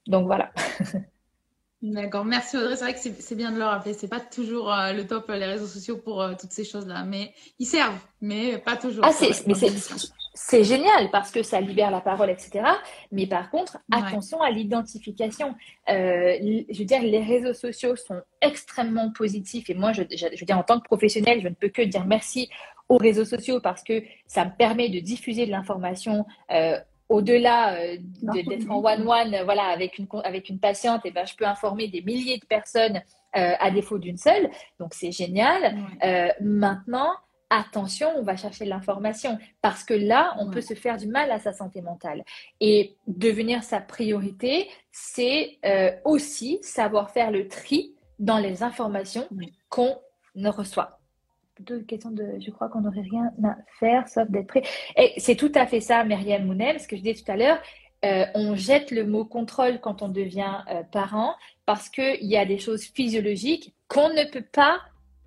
[0.06, 0.52] Donc voilà.
[1.82, 2.76] D'accord, merci Audrey.
[2.76, 3.92] C'est vrai que c'est bien de le rappeler.
[3.92, 7.34] C'est pas toujours euh, le top les réseaux sociaux pour euh, toutes ces choses-là, mais
[7.58, 9.04] ils servent, mais pas toujours.
[9.04, 9.32] Ah, c'est
[10.64, 12.64] génial parce que ça libère la parole, etc.
[13.12, 15.54] Mais par contre, attention à l'identification.
[15.88, 16.36] Euh,
[16.70, 20.58] je veux dire, les réseaux sociaux sont extrêmement positifs et moi, je, je, veux dire,
[20.58, 22.48] en tant que professionnel, je ne peux que dire merci
[22.88, 26.26] aux réseaux sociaux parce que ça me permet de diffuser de l'information
[27.08, 31.26] au-delà euh, d'être en one-one euh, voilà, avec, une, avec une patiente, et eh ben,
[31.26, 33.02] je peux informer des milliers de personnes
[33.36, 34.50] euh, à défaut d'une seule.
[34.78, 35.76] Donc, c'est génial.
[36.40, 37.12] maintenant,
[37.50, 41.38] attention, on va chercher l'information parce que là, on peut se faire du mal à
[41.38, 42.24] sa santé mentale.
[42.60, 45.58] Et devenir sa priorité, c'est
[46.04, 49.28] aussi savoir faire le tri dans les informations
[49.68, 49.98] qu'on
[50.34, 50.98] ne reçoit
[51.54, 54.62] plutôt une question de je crois qu'on n'aurait rien à faire sauf d'être prêt.
[54.96, 57.58] Et c'est tout à fait ça, Myriam Mounem, ce que je disais tout à l'heure.
[58.04, 62.44] Euh, on jette le mot contrôle quand on devient euh, parent parce qu'il y a
[62.44, 64.80] des choses physiologiques qu'on ne peut pas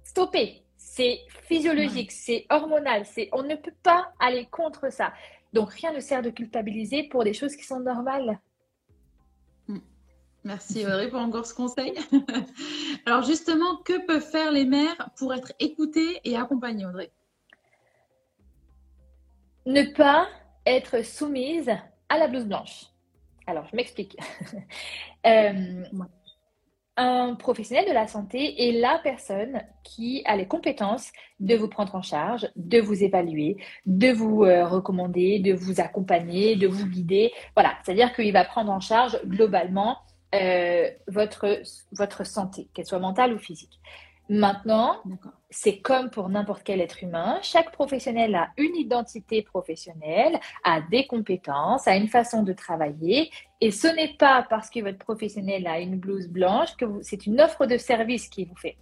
[0.04, 0.62] stopper.
[0.98, 5.14] C'est physiologique, c'est hormonal, c'est on ne peut pas aller contre ça.
[5.54, 8.40] Donc rien ne sert de culpabiliser pour des choses qui sont normales.
[10.44, 11.94] Merci Audrey pour encore ce conseil.
[13.06, 17.12] Alors justement, que peuvent faire les mères pour être écoutées et accompagnées, Audrey?
[19.68, 20.28] Ne pas
[20.66, 21.70] être soumise
[22.10, 22.86] à la blouse blanche.
[23.46, 24.18] Alors, je m'explique.
[25.26, 25.84] Euh,
[26.98, 31.94] un professionnel de la santé est la personne qui a les compétences de vous prendre
[31.94, 37.32] en charge, de vous évaluer, de vous euh, recommander, de vous accompagner, de vous guider.
[37.56, 40.00] Voilà, c'est-à-dire qu'il va prendre en charge globalement
[40.34, 43.80] euh, votre, votre santé, qu'elle soit mentale ou physique.
[44.30, 45.02] Maintenant,
[45.50, 51.08] c'est comme pour n'importe quel être humain, chaque professionnel a une identité professionnelle, a des
[51.08, 55.80] compétences, a une façon de travailler, et ce n'est pas parce que votre professionnel a
[55.80, 58.76] une blouse blanche que c'est une offre de service qui vous fait.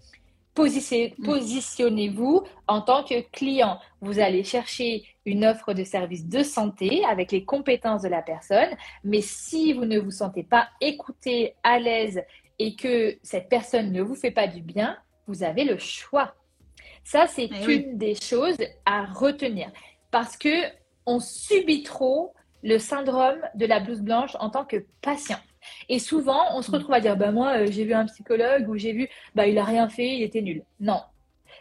[0.57, 1.23] Mm.
[1.23, 3.79] Positionnez-vous en tant que client.
[4.01, 8.69] Vous allez chercher une offre de service de santé avec les compétences de la personne,
[9.03, 12.21] mais si vous ne vous sentez pas écouté, à l'aise
[12.57, 16.35] et que cette personne ne vous fait pas du bien, vous avez le choix.
[17.03, 19.69] Ça, c'est eh une des choses à retenir
[20.11, 20.49] parce que
[21.05, 22.33] on subit trop
[22.63, 25.37] le syndrome de la blouse blanche en tant que patient.
[25.89, 26.73] Et souvent, on se mm.
[26.73, 29.57] retrouve à dire, bah moi, euh, j'ai vu un psychologue ou j'ai vu, bah il
[29.57, 30.63] a rien fait, il était nul.
[30.79, 31.01] Non,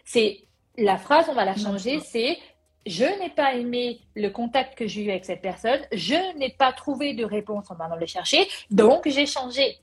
[0.05, 0.44] c'est
[0.77, 2.38] la phrase, on va la changer, c'est
[2.87, 6.72] je n'ai pas aimé le contact que j'ai eu avec cette personne, je n'ai pas
[6.72, 9.79] trouvé de réponse en allant le chercher, donc j'ai changé.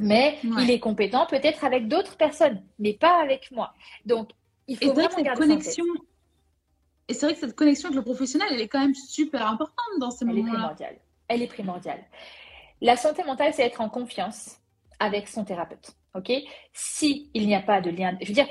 [0.00, 3.74] Mais il est compétent peut-être avec d'autres personnes, mais pas avec moi.
[4.06, 4.30] Donc,
[4.66, 5.84] il faut vraiment cette connexion.
[7.08, 9.98] Et c'est vrai que cette connexion avec le professionnel, elle est quand même super importante
[9.98, 10.44] dans ces moments-là.
[10.48, 10.96] Elle est primordiale.
[11.28, 12.04] Elle est primordiale.
[12.80, 14.58] La santé mentale, c'est être en confiance
[14.98, 15.92] avec son thérapeute.
[16.14, 16.32] OK?
[16.72, 18.48] Si il n'y a pas de lien, je veux dire,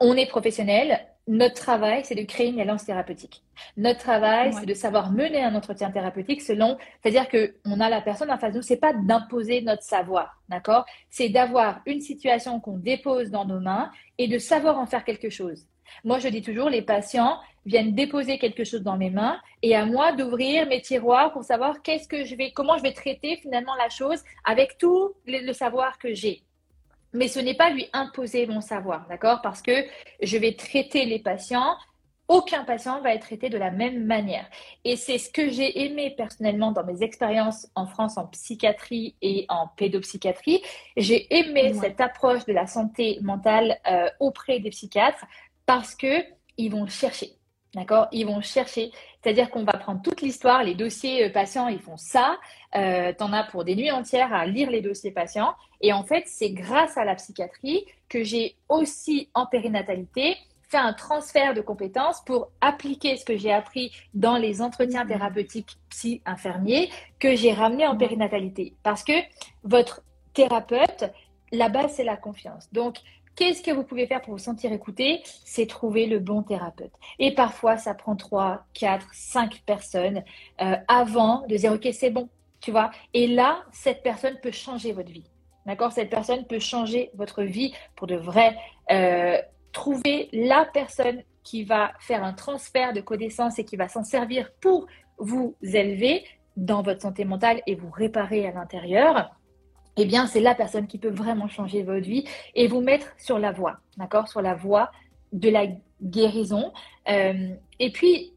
[0.00, 3.42] on est professionnel, notre travail, c'est de créer une alliance thérapeutique.
[3.76, 8.00] Notre travail, c'est de savoir mener un entretien thérapeutique selon, c'est-à-dire que on a la
[8.00, 10.84] personne en face de nous, c'est pas d'imposer notre savoir, d'accord?
[11.10, 15.30] C'est d'avoir une situation qu'on dépose dans nos mains et de savoir en faire quelque
[15.30, 15.66] chose.
[16.04, 19.84] Moi, je dis toujours, les patients viennent déposer quelque chose dans mes mains et à
[19.84, 23.74] moi d'ouvrir mes tiroirs pour savoir qu'est-ce que je vais, comment je vais traiter finalement
[23.74, 26.42] la chose avec tout le, savoir que j'ai.
[27.16, 29.40] Mais ce n'est pas lui imposer mon savoir, d'accord?
[29.42, 29.84] Parce que
[30.22, 31.76] je vais traiter les patients
[32.28, 34.46] aucun patient va être traité de la même manière.
[34.84, 39.46] Et c'est ce que j'ai aimé personnellement dans mes expériences en France en psychiatrie et
[39.48, 40.62] en pédopsychiatrie.
[40.96, 45.24] J'ai aimé cette approche de la santé mentale euh, auprès des psychiatres
[45.66, 46.24] parce que
[46.56, 47.30] ils vont chercher.
[47.74, 48.08] D'accord?
[48.10, 48.90] Ils vont chercher.
[49.26, 52.38] C'est-à-dire qu'on va prendre toute l'histoire, les dossiers euh, patients, ils font ça.
[52.76, 55.56] Euh, tu en as pour des nuits entières à lire les dossiers patients.
[55.80, 60.36] Et en fait, c'est grâce à la psychiatrie que j'ai aussi en périnatalité
[60.68, 65.08] fait un transfert de compétences pour appliquer ce que j'ai appris dans les entretiens mmh.
[65.08, 67.98] thérapeutiques psy-infirmiers que j'ai ramené en mmh.
[67.98, 68.74] périnatalité.
[68.84, 69.14] Parce que
[69.64, 70.02] votre
[70.34, 71.06] thérapeute,
[71.50, 72.68] la base, c'est la confiance.
[72.70, 72.98] Donc,
[73.36, 75.22] Qu'est-ce que vous pouvez faire pour vous sentir écouté?
[75.44, 76.92] C'est trouver le bon thérapeute.
[77.18, 80.24] Et parfois, ça prend trois, quatre, cinq personnes
[80.62, 82.90] euh, avant de dire, OK, c'est bon, tu vois.
[83.12, 85.28] Et là, cette personne peut changer votre vie.
[85.66, 85.92] D'accord?
[85.92, 88.56] Cette personne peut changer votre vie pour de vrai.
[88.90, 89.38] Euh,
[89.72, 94.50] trouver la personne qui va faire un transfert de connaissances et qui va s'en servir
[94.62, 94.86] pour
[95.18, 96.24] vous élever
[96.56, 99.30] dans votre santé mentale et vous réparer à l'intérieur,
[99.96, 103.38] eh bien, c'est la personne qui peut vraiment changer votre vie et vous mettre sur
[103.38, 104.28] la voie, d'accord?
[104.28, 104.90] Sur la voie
[105.32, 105.66] de la
[106.02, 106.72] guérison.
[107.08, 108.32] Euh, et puis,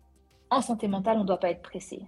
[0.50, 2.02] en santé mentale, on ne doit pas être pressé.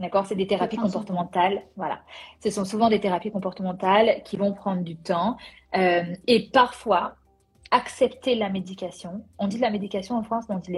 [0.00, 0.26] D'accord?
[0.26, 1.62] C'est des thérapies comportementales.
[1.76, 2.00] Voilà.
[2.42, 5.36] Ce sont souvent des thérapies comportementales qui vont prendre du temps.
[5.76, 7.16] Euh, et parfois,
[7.70, 9.24] accepter la médication.
[9.38, 10.72] On dit la médication en France, on dit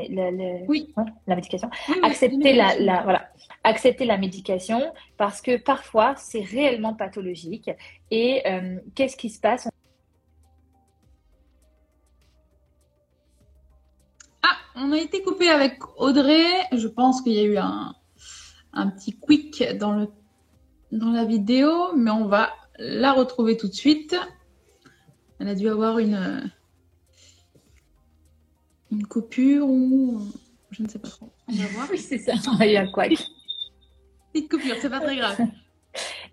[0.69, 0.95] oui.
[1.27, 1.71] la médication.
[2.03, 3.29] accepter la, la, voilà,
[3.65, 7.71] accepter la médication parce que parfois c'est réellement pathologique.
[8.11, 9.69] Et euh, qu'est-ce qui se passe?
[14.43, 16.47] Ah, on a été coupé avec Audrey.
[16.73, 17.95] Je pense qu'il y a eu un,
[18.73, 20.09] un petit quick dans, le,
[20.93, 24.17] dans la vidéo, mais on va la retrouver tout de suite.
[25.41, 26.51] Elle a dû avoir une,
[28.91, 30.21] une coupure ou
[30.71, 31.29] je ne sais pas trop.
[31.49, 31.89] On va voir.
[31.91, 32.33] oui, c'est ça.
[32.61, 33.19] Il y a quick.
[34.33, 35.39] Petite coupure, c'est pas très grave.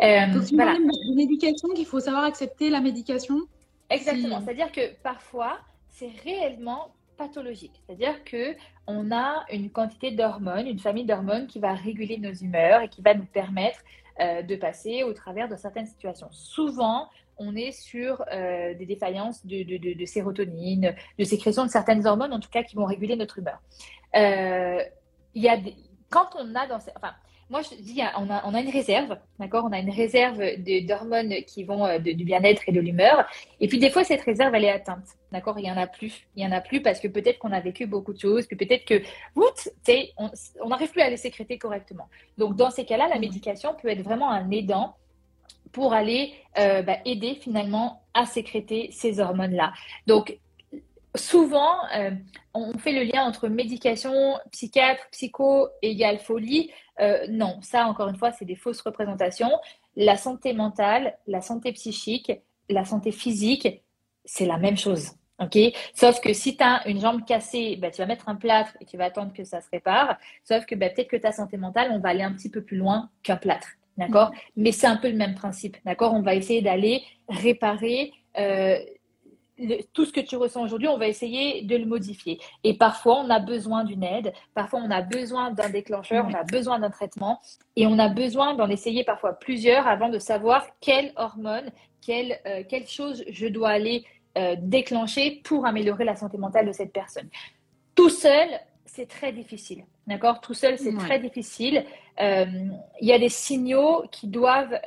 [0.01, 0.75] Euh, Donc, tu voilà.
[0.75, 3.37] une éducation qu'il faut savoir accepter la médication.
[3.89, 4.41] Exactement.
[4.41, 7.81] C'est-à-dire que parfois, c'est réellement pathologique.
[7.85, 8.55] C'est-à-dire que
[8.87, 13.01] on a une quantité d'hormones, une famille d'hormones qui va réguler nos humeurs et qui
[13.01, 13.79] va nous permettre
[14.19, 16.27] euh, de passer au travers de certaines situations.
[16.31, 22.39] Souvent, on est sur euh, des défaillances de, sérotonine, de sécrétion de certaines hormones, en
[22.39, 23.59] tout cas, qui vont réguler notre humeur.
[24.15, 24.81] Euh,
[25.33, 25.57] il y a
[26.09, 27.13] quand on a dans, enfin,
[27.49, 29.65] moi, je dis, on a, on a une réserve, d'accord?
[29.65, 30.41] On a une réserve
[30.87, 33.27] d'hormones qui vont euh, du bien-être et de l'humeur.
[33.59, 35.59] Et puis, des fois, cette réserve, elle est atteinte, d'accord?
[35.59, 36.27] Il y en a plus.
[36.35, 38.55] Il y en a plus parce que peut-être qu'on a vécu beaucoup de choses, puis
[38.55, 39.03] peut-être que,
[39.35, 42.07] on n'arrive plus à les sécréter correctement.
[42.37, 43.21] Donc, dans ces cas-là, la mmh.
[43.21, 44.95] médication peut être vraiment un aidant
[45.73, 49.73] pour aller euh, bah, aider finalement à sécréter ces hormones-là.
[50.07, 50.39] Donc,
[51.15, 52.11] souvent, euh,
[52.53, 56.71] on fait le lien entre médication, psychiatre, psycho égale folie.
[56.99, 59.51] Euh, non, ça, encore une fois, c'est des fausses représentations.
[59.95, 62.31] La santé mentale, la santé psychique,
[62.69, 63.83] la santé physique,
[64.25, 65.11] c'est la même chose.
[65.39, 65.57] ok?
[65.95, 68.85] Sauf que si tu as une jambe cassée, bah, tu vas mettre un plâtre et
[68.85, 70.17] tu vas attendre que ça se répare.
[70.43, 72.77] Sauf que bah, peut-être que ta santé mentale, on va aller un petit peu plus
[72.77, 73.67] loin qu'un plâtre.
[73.97, 74.37] D'accord mm.
[74.57, 75.77] Mais c'est un peu le même principe.
[75.85, 76.13] D'accord?
[76.13, 78.77] On va essayer d'aller réparer euh,
[79.93, 82.39] tout ce que tu ressens aujourd'hui, on va essayer de le modifier.
[82.63, 86.43] Et parfois, on a besoin d'une aide, parfois, on a besoin d'un déclencheur, on a
[86.43, 87.39] besoin d'un traitement,
[87.75, 91.69] et on a besoin d'en essayer parfois plusieurs avant de savoir quelle hormone,
[92.01, 94.03] quelle, euh, quelle chose je dois aller
[94.37, 97.29] euh, déclencher pour améliorer la santé mentale de cette personne.
[97.93, 98.49] Tout seul,
[98.85, 99.85] c'est très difficile.
[100.07, 100.41] D'accord?
[100.41, 101.85] Tout seul, c'est très difficile.
[102.19, 102.45] Euh,
[102.99, 104.77] il y a des signaux qui doivent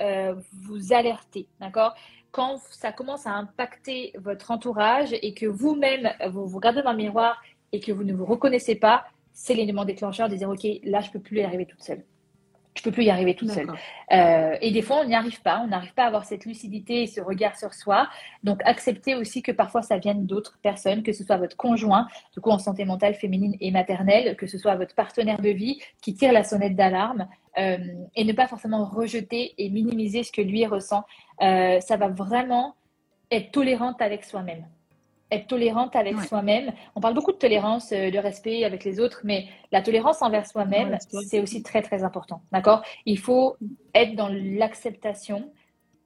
[0.52, 1.46] vous alerter.
[1.61, 1.94] D'accord?
[2.33, 6.98] Quand ça commence à impacter votre entourage et que vous-même, vous vous regardez dans le
[6.98, 11.00] miroir et que vous ne vous reconnaissez pas, c'est l'élément déclencheur de dire, OK, là,
[11.00, 12.05] je ne peux plus y arriver toute seule.
[12.76, 13.72] Je ne peux plus y arriver toute seule.
[14.12, 15.60] Euh, et des fois, on n'y arrive pas.
[15.64, 18.08] On n'arrive pas à avoir cette lucidité et ce regard sur soi.
[18.44, 22.40] Donc, acceptez aussi que parfois, ça vienne d'autres personnes, que ce soit votre conjoint, du
[22.40, 26.14] coup, en santé mentale féminine et maternelle, que ce soit votre partenaire de vie qui
[26.14, 27.26] tire la sonnette d'alarme.
[27.58, 27.78] Euh,
[28.14, 31.04] et ne pas forcément rejeter et minimiser ce que lui ressent.
[31.40, 32.74] Euh, ça va vraiment
[33.30, 34.66] être tolérante avec soi-même.
[35.30, 36.72] Être tolérante avec soi-même.
[36.94, 40.46] On parle beaucoup de tolérance, euh, de respect avec les autres, mais la tolérance envers
[40.46, 42.42] soi-même, c'est aussi très très important.
[42.52, 42.82] D'accord?
[43.06, 43.56] Il faut
[43.94, 45.50] être dans l'acceptation.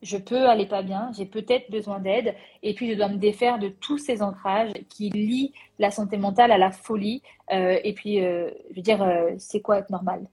[0.03, 3.59] Je peux aller pas bien, j'ai peut-être besoin d'aide, et puis je dois me défaire
[3.59, 7.23] de tous ces ancrages qui lient la santé mentale à la folie.
[7.51, 9.07] et puis, je veux dire,
[9.37, 10.27] c'est quoi être normal?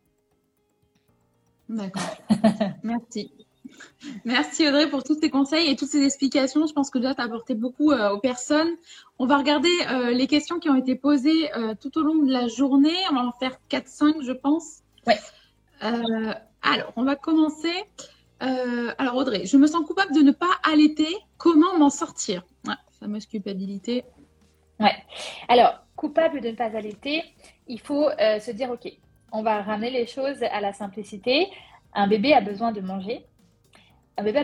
[1.67, 2.15] D'accord.
[2.83, 3.29] Merci.
[4.25, 6.65] Merci Audrey pour tous tes conseils et toutes ces explications.
[6.67, 8.69] Je pense que déjà tu as apporté beaucoup euh, aux personnes.
[9.19, 12.31] On va regarder euh, les questions qui ont été posées euh, tout au long de
[12.31, 12.95] la journée.
[13.11, 14.81] On va en faire 4-5 je pense.
[15.05, 15.13] Oui.
[15.79, 17.73] alors, on va commencer.
[18.39, 21.07] alors Audrey, je me sens coupable de ne pas allaiter.
[21.37, 22.43] Comment m'en sortir?
[22.67, 24.03] Ouais, Fameuse culpabilité.
[24.79, 24.95] Ouais.
[25.47, 27.23] Alors, coupable de ne pas allaiter,
[27.67, 28.91] il faut se dire, OK,
[29.31, 31.47] on va ramener les choses à la simplicité.
[31.93, 33.25] Un bébé a besoin de manger.
[34.17, 34.43] Un bébé a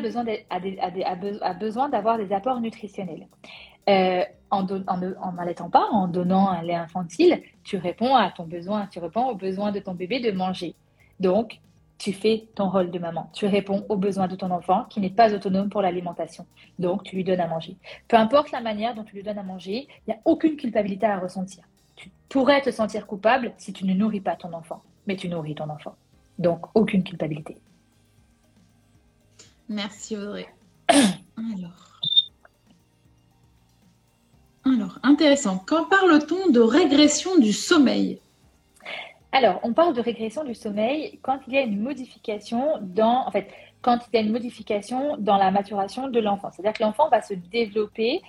[1.56, 3.28] besoin, d'avoir des apports nutritionnels.
[3.90, 9.00] Euh, en n'allaitant pas, en donnant un lait infantile, tu réponds à ton besoin, tu
[9.00, 10.76] réponds au besoin de ton bébé de manger.
[11.20, 11.60] Donc,
[11.98, 13.30] tu fais ton rôle de maman.
[13.34, 16.46] Tu réponds aux besoins de ton enfant qui n'est pas autonome pour l'alimentation.
[16.78, 17.78] Donc, tu lui donnes à manger.
[18.08, 21.06] Peu importe la manière dont tu lui donnes à manger, il n'y a aucune culpabilité
[21.06, 21.64] à ressentir
[21.96, 25.56] tu pourrais te sentir coupable si tu ne nourris pas ton enfant, mais tu nourris
[25.56, 25.96] ton enfant.
[26.40, 27.58] Donc, aucune culpabilité.
[29.70, 30.48] Merci Audrey.
[30.88, 31.84] Alors.
[35.04, 35.62] Intéressant.
[35.66, 38.20] Quand parle-t-on de régression du sommeil?
[39.32, 43.32] Alors, on parle de régression du sommeil quand il y a une modification dans, en
[43.32, 43.50] fait,
[43.82, 46.50] quand il y a une modification dans la maturation de l'enfant.
[46.52, 48.22] C'est-à-dire que l'enfant va se développer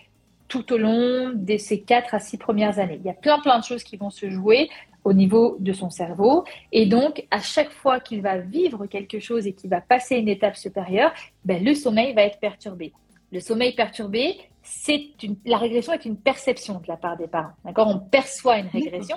[0.48, 2.98] tout au long de ses 4 à 6 premières années.
[3.00, 4.70] Il y a plein plein de choses qui vont se jouer
[5.04, 6.44] au niveau de son cerveau.
[6.72, 10.28] Et donc, à chaque fois qu'il va vivre quelque chose et qu'il va passer une
[10.28, 11.12] étape supérieure,
[11.44, 12.92] ben, le sommeil va être perturbé.
[13.30, 15.10] Le sommeil perturbé, c'est
[15.44, 17.52] la régression est une perception de la part des parents.
[17.64, 17.88] D'accord?
[17.88, 19.16] On perçoit une régression,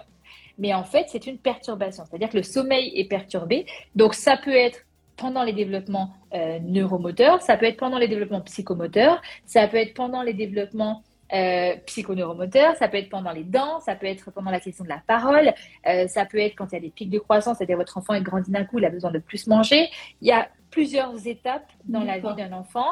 [0.58, 2.04] mais en fait, c'est une perturbation.
[2.06, 3.66] C'est-à-dire que le sommeil est perturbé.
[3.96, 4.82] Donc, ça peut être
[5.16, 9.94] pendant les développements euh, neuromoteurs, ça peut être pendant les développements psychomoteurs, ça peut être
[9.94, 11.02] pendant les développements
[11.34, 14.90] euh, psychoneuromoteur, ça peut être pendant les dents, ça peut être pendant la question de
[14.90, 15.54] la parole,
[15.88, 18.14] euh, ça peut être quand il y a des pics de croissance, c'est-à-dire votre enfant
[18.14, 19.90] est grandi d'un coup, il a besoin de plus manger.
[20.22, 22.88] Il y a plusieurs étapes dans la vie d'un enfant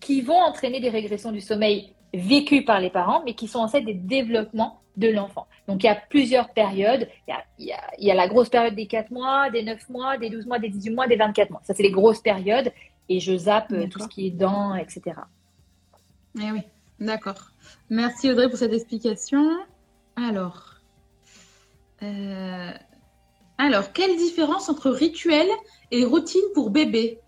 [0.00, 3.68] qui vont entraîner des régressions du sommeil vécues par les parents, mais qui sont en
[3.68, 5.46] fait des développements de l'enfant.
[5.68, 7.08] Donc il y a plusieurs périodes.
[7.26, 7.44] Il y a,
[7.98, 10.58] il y a, la grosse période des 4 mois, des 9 mois, des 12 mois,
[10.58, 11.60] des 18 mois, des 24 mois.
[11.64, 12.72] Ça, c'est les grosses périodes.
[13.08, 15.16] Et je zappe euh, tout ce qui est dents, etc.
[16.38, 16.60] Eh oui.
[17.02, 17.50] D'accord.
[17.90, 19.58] Merci Audrey pour cette explication.
[20.14, 20.76] Alors,
[22.04, 22.70] euh,
[23.58, 25.48] alors quelle différence entre rituel
[25.90, 27.18] et routine pour bébé?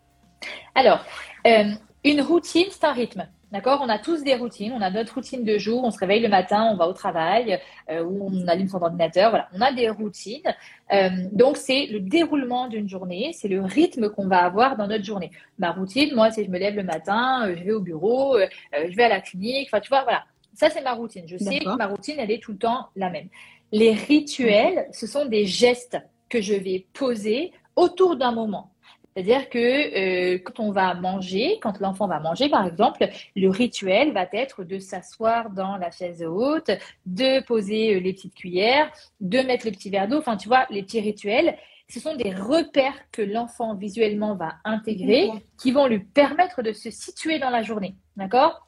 [0.76, 1.04] Alors,
[1.48, 1.72] euh,
[2.04, 3.26] une routine, c'est un rythme.
[3.54, 3.82] D'accord?
[3.84, 4.72] On a tous des routines.
[4.76, 5.84] On a notre routine de jour.
[5.84, 9.30] On se réveille le matin, on va au travail, euh, ou on allume son ordinateur.
[9.30, 10.52] Voilà, on a des routines.
[10.92, 13.30] Euh, donc, c'est le déroulement d'une journée.
[13.32, 15.30] C'est le rythme qu'on va avoir dans notre journée.
[15.60, 18.36] Ma routine, moi, c'est je me lève le matin, euh, je vais au bureau,
[18.72, 19.68] je vais à la clinique.
[19.68, 20.24] Enfin, tu vois, voilà.
[20.54, 21.22] Ça, c'est ma routine.
[21.28, 23.28] Je sais que ma routine, elle est tout le temps la même.
[23.70, 25.96] Les rituels, ce sont des gestes
[26.28, 28.73] que je vais poser autour d'un moment.
[29.14, 34.12] C'est-à-dire que euh, quand on va manger, quand l'enfant va manger, par exemple, le rituel
[34.12, 36.70] va être de s'asseoir dans la chaise haute,
[37.06, 38.90] de poser euh, les petites cuillères,
[39.20, 40.18] de mettre le petit verre d'eau.
[40.18, 41.56] Enfin, tu vois, les petits rituels,
[41.88, 46.90] ce sont des repères que l'enfant visuellement va intégrer, qui vont lui permettre de se
[46.90, 47.94] situer dans la journée.
[48.16, 48.66] D'accord?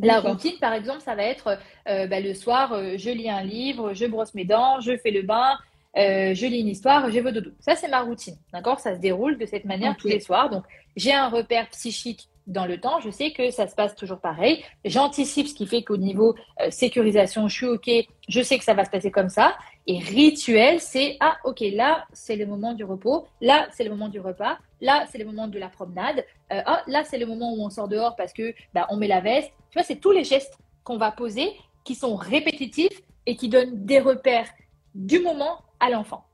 [0.00, 1.58] La routine, par exemple, ça va être
[1.88, 5.22] euh, bah, le soir, je lis un livre, je brosse mes dents, je fais le
[5.22, 5.56] bain,
[5.96, 7.50] euh, je lis une histoire, je veux dodo.
[7.60, 8.36] Ça, c'est ma routine.
[8.52, 8.80] D'accord?
[8.80, 10.50] Ça se déroule de cette manière tous les soirs.
[10.50, 10.64] Donc,
[10.96, 13.00] j'ai un repère psychique dans le temps.
[13.00, 14.62] Je sais que ça se passe toujours pareil.
[14.84, 17.90] J'anticipe ce qui fait qu'au niveau euh, sécurisation, je suis OK.
[18.28, 19.56] Je sais que ça va se passer comme ça.
[19.86, 23.26] Et rituel, c'est ah, OK, là, c'est le moment du repos.
[23.40, 24.58] Là, c'est le moment du repas.
[24.80, 26.24] Là, c'est le moment de la promenade.
[26.52, 29.08] Euh, ah, là, c'est le moment où on sort dehors parce que bah, on met
[29.08, 29.52] la veste.
[29.70, 31.50] Tu vois, c'est tous les gestes qu'on va poser
[31.84, 34.48] qui sont répétitifs et qui donnent des repères
[34.94, 36.24] du moment à l'enfant.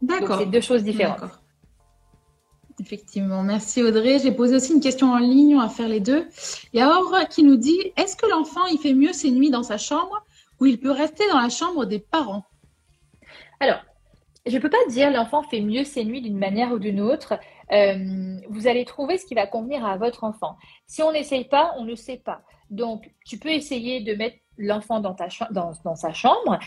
[0.00, 0.38] D'accord.
[0.38, 1.20] C'est deux choses différentes.
[2.80, 4.20] Effectivement, merci Audrey.
[4.20, 6.28] J'ai posé aussi une question en ligne, on va faire les deux.
[6.72, 9.50] Il y a Aure qui nous dit est-ce que l'enfant il fait mieux ses nuits
[9.50, 10.24] dans sa chambre
[10.60, 12.44] ou il peut rester dans la chambre des parents?
[13.58, 13.80] Alors,
[14.46, 17.34] je ne peux pas dire l'enfant fait mieux ses nuits d'une manière ou d'une autre.
[17.72, 20.56] Euh, vous allez trouver ce qui va convenir à votre enfant.
[20.86, 22.42] Si on n'essaye pas, on ne sait pas.
[22.70, 25.16] Donc, tu peux essayer de mettre l'enfant dans,
[25.50, 26.58] dans, dans, sa chambre.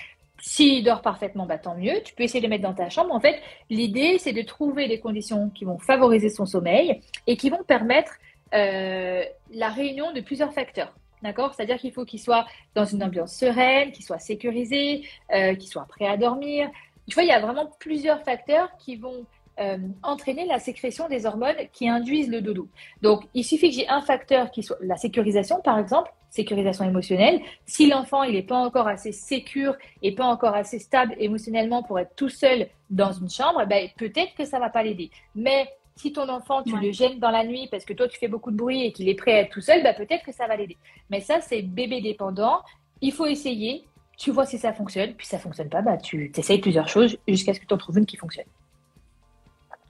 [0.42, 2.02] S'il dort parfaitement, bah, tant mieux.
[2.04, 3.14] Tu peux essayer de le mettre dans ta chambre.
[3.14, 3.40] En fait,
[3.70, 8.14] l'idée, c'est de trouver des conditions qui vont favoriser son sommeil et qui vont permettre
[8.54, 10.94] euh, la réunion de plusieurs facteurs.
[11.22, 11.54] D'accord?
[11.54, 15.86] C'est-à-dire qu'il faut qu'il soit dans une ambiance sereine, qu'il soit sécurisé, euh, qu'il soit
[15.86, 16.70] prêt à dormir.
[17.08, 19.26] Tu vois, il y a vraiment plusieurs facteurs qui vont
[19.60, 22.68] euh, entraîner la sécrétion des hormones qui induisent le dodo.
[23.04, 27.42] Donc, il suffit que j'ai un facteur qui soit la sécurisation, par exemple, sécurisation émotionnelle.
[27.66, 32.00] Si l'enfant il n'est pas encore assez sécure et pas encore assez stable émotionnellement pour
[32.00, 35.12] être tout seul dans une chambre, ben, peut-être que ça va pas l'aider.
[35.36, 38.30] Mais si ton enfant, tu le gênes dans la nuit parce que toi, tu fais
[38.30, 40.48] beaucoup de bruit et qu'il est prêt à être tout seul, ben, peut-être que ça
[40.48, 40.78] va l'aider.
[41.10, 42.62] Mais ça, c'est bébé dépendant.
[43.02, 43.86] Il faut essayer.
[44.18, 45.14] Tu vois si ça fonctionne.
[45.14, 47.98] Puis ça fonctionne pas, bah, tu essayes plusieurs choses jusqu'à ce que tu en trouves
[47.98, 48.46] une qui fonctionne.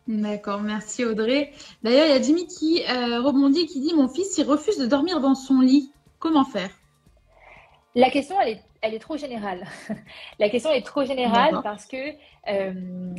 [0.07, 1.51] D'accord, merci Audrey.
[1.83, 4.87] D'ailleurs, il y a Jimmy qui euh, rebondit qui dit Mon fils, il refuse de
[4.87, 5.91] dormir dans son lit.
[6.21, 6.69] Comment faire?
[7.95, 9.65] La question, elle est, elle est trop générale.
[10.39, 11.97] la question est trop générale parce que
[12.47, 13.13] euh,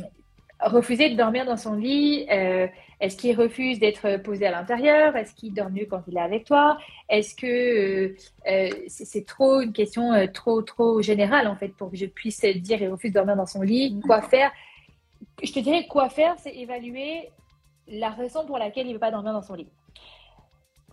[0.61, 2.65] refuser de dormir dans son lit, euh,
[3.01, 5.17] est-ce qu'il refuse d'être posé à l'intérieur?
[5.17, 6.77] Est-ce qu'il dort mieux quand il est avec toi?
[7.09, 8.15] Est-ce que
[8.87, 12.89] c'est trop une question trop, trop générale en fait pour que je puisse dire il
[12.89, 13.99] refuse de dormir dans son lit?
[14.05, 14.51] Quoi faire?
[15.43, 17.29] Je te dirais quoi faire, c'est évaluer
[17.89, 19.67] la raison pour laquelle il ne veut pas dormir dans son lit.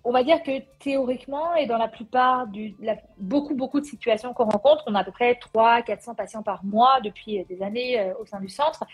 [0.05, 2.74] On va dire que théoriquement, et dans la plupart du,
[3.18, 7.01] beaucoup, beaucoup de situations qu'on rencontre, on a à peu près 300-400 patients par mois
[7.03, 8.84] depuis des années euh, au sein du centre.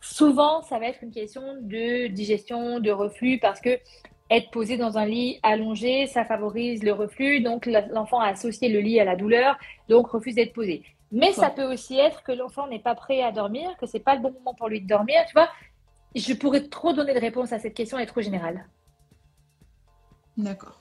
[0.00, 3.78] Souvent, ça va être une question de digestion, de reflux, parce que
[4.28, 7.40] être posé dans un lit allongé, ça favorise le reflux.
[7.40, 9.56] Donc, l'enfant a associé le lit à la douleur,
[9.88, 10.82] donc refuse d'être posé.
[11.12, 14.16] Mais ça peut aussi être que l'enfant n'est pas prêt à dormir, que c'est pas
[14.16, 15.16] le bon moment pour lui de dormir.
[15.28, 15.48] Tu vois,
[16.14, 18.66] je pourrais trop donner de réponse à cette question, elle est trop générale.
[20.36, 20.80] D'accord.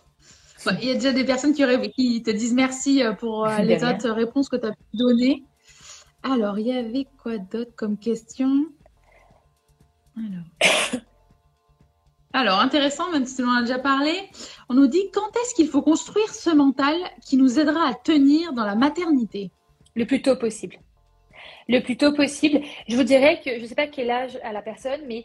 [0.82, 3.84] Il y a déjà des personnes qui, qui te disent merci euh, pour euh, les
[3.84, 5.43] autres réponses que tu as pu donner.
[6.24, 8.66] Alors, il y avait quoi d'autre comme question?
[10.18, 11.01] Alors.
[12.34, 14.12] Alors, intéressant, même si on en a déjà parlé,
[14.68, 16.93] on nous dit quand est-ce qu'il faut construire ce mental
[17.26, 19.51] qui nous aidera à tenir dans la maternité?
[19.95, 20.76] Le plus tôt possible.
[21.70, 22.60] Le plus tôt possible.
[22.89, 25.24] Je vous dirais que je ne sais pas quel âge a la personne, mais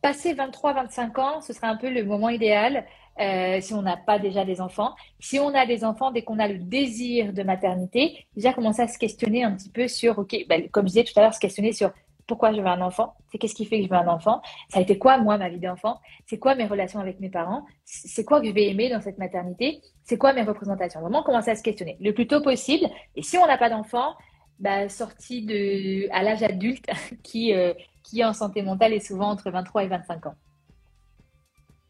[0.00, 2.86] passer 23-25 ans, ce serait un peu le moment idéal
[3.20, 4.94] euh, si on n'a pas déjà des enfants.
[5.20, 8.88] Si on a des enfants, dès qu'on a le désir de maternité, déjà commencer à
[8.88, 11.40] se questionner un petit peu sur, ok, ben, comme je disais tout à l'heure, se
[11.40, 11.92] questionner sur
[12.26, 14.40] pourquoi je veux un enfant, c'est qu'est-ce qui fait que je veux un enfant,
[14.70, 17.64] ça a été quoi moi ma vie d'enfant, c'est quoi mes relations avec mes parents,
[17.84, 21.00] c'est quoi que je vais aimer dans cette maternité, c'est quoi mes représentations.
[21.00, 22.86] Vraiment commencer à se questionner le plus tôt possible.
[23.14, 24.14] Et si on n'a pas d'enfant,
[24.58, 26.86] bah, sortie de, à l'âge adulte,
[27.22, 30.34] qui, euh, qui en santé mentale est souvent entre 23 et 25 ans.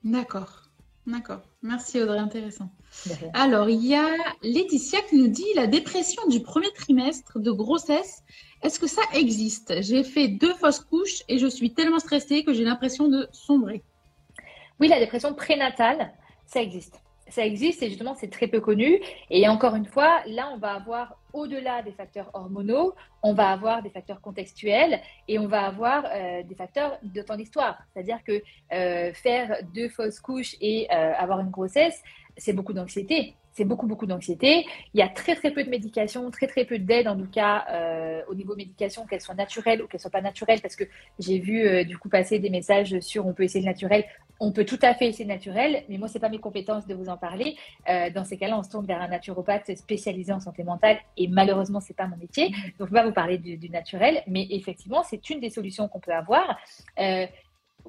[0.03, 0.63] D'accord.
[1.07, 1.42] D'accord.
[1.61, 2.70] Merci Audrey, intéressant.
[3.34, 4.09] Alors, il y a
[4.42, 8.22] Laetitia qui nous dit la dépression du premier trimestre de grossesse,
[8.62, 9.82] est-ce que ça existe?
[9.82, 13.82] J'ai fait deux fausses couches et je suis tellement stressée que j'ai l'impression de sombrer.
[14.80, 16.14] Oui, la dépression prénatale,
[16.46, 19.01] ça existe ça existe et justement c'est très peu connu.
[19.31, 23.83] Et encore une fois, là on va avoir au-delà des facteurs hormonaux, on va avoir
[23.83, 27.79] des facteurs contextuels et on va avoir euh, des facteurs de temps d'histoire.
[27.93, 32.03] C'est-à-dire que euh, faire deux fausses couches et euh, avoir une grossesse,
[32.37, 33.35] c'est beaucoup d'anxiété.
[33.55, 34.66] C'est beaucoup, beaucoup d'anxiété.
[34.92, 37.64] Il y a très, très peu de médication, très, très peu d'aide, en tout cas,
[38.28, 40.84] au niveau médication, qu'elles soient naturelles ou qu'elles soient pas naturelles, parce que
[41.18, 44.05] j'ai vu, du coup, passer des messages sur on peut essayer le naturel
[44.40, 46.94] on peut tout à fait essayer naturel, mais moi, ce n'est pas mes compétences de
[46.94, 47.57] vous en parler.
[47.88, 51.28] Euh, dans ces cas-là, on se tourne vers un naturopathe spécialisé en santé mentale et
[51.28, 52.48] malheureusement, ce n'est pas mon métier.
[52.48, 55.88] Donc, je ne vais pas vous parler du, naturel, mais effectivement, c'est une des solutions
[55.88, 56.59] qu'on peut avoir.
[56.98, 57.26] Il euh,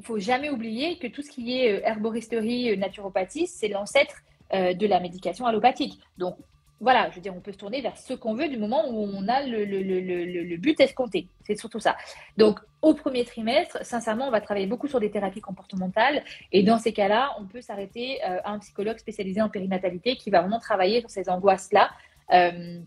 [0.02, 4.16] faut jamais oublier que tout ce qui est euh, herboristerie, naturopathie, c'est l'ancêtre
[4.52, 6.00] de la médication allopathique.
[6.18, 6.38] Donc,
[6.82, 9.10] voilà, je veux dire, on peut se tourner vers ce qu'on veut du moment où
[9.14, 11.28] on a le, but escompté.
[11.46, 11.96] C'est surtout ça.
[12.38, 16.24] Donc, au premier trimestre, sincèrement, on va travailler beaucoup sur des thérapies comportementales.
[16.52, 20.30] Et dans ces cas-là, on peut s'arrêter euh, à un psychologue spécialisé en périnatalité qui
[20.30, 21.92] va vraiment travailler sur ces angoisses-là.
[22.34, 22.80] Euh,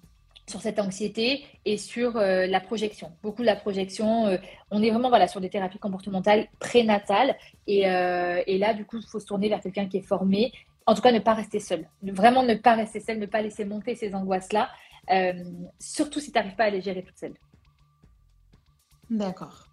[0.46, 3.12] sur cette anxiété et sur euh, la projection.
[3.22, 4.38] Beaucoup de la projection,
[4.70, 7.36] on est vraiment voilà, sur des thérapies comportementales prénatales.
[7.66, 10.52] Et, et là, du coup, il faut se tourner vers quelqu'un qui est formé
[10.88, 11.86] en tout cas, ne pas rester seul.
[12.02, 14.70] Vraiment ne pas rester seul, ne pas laisser monter ces angoisses-là,
[15.10, 15.34] euh,
[15.78, 17.34] surtout si tu n'arrives pas à les gérer toute seule.
[19.10, 19.66] D'accord.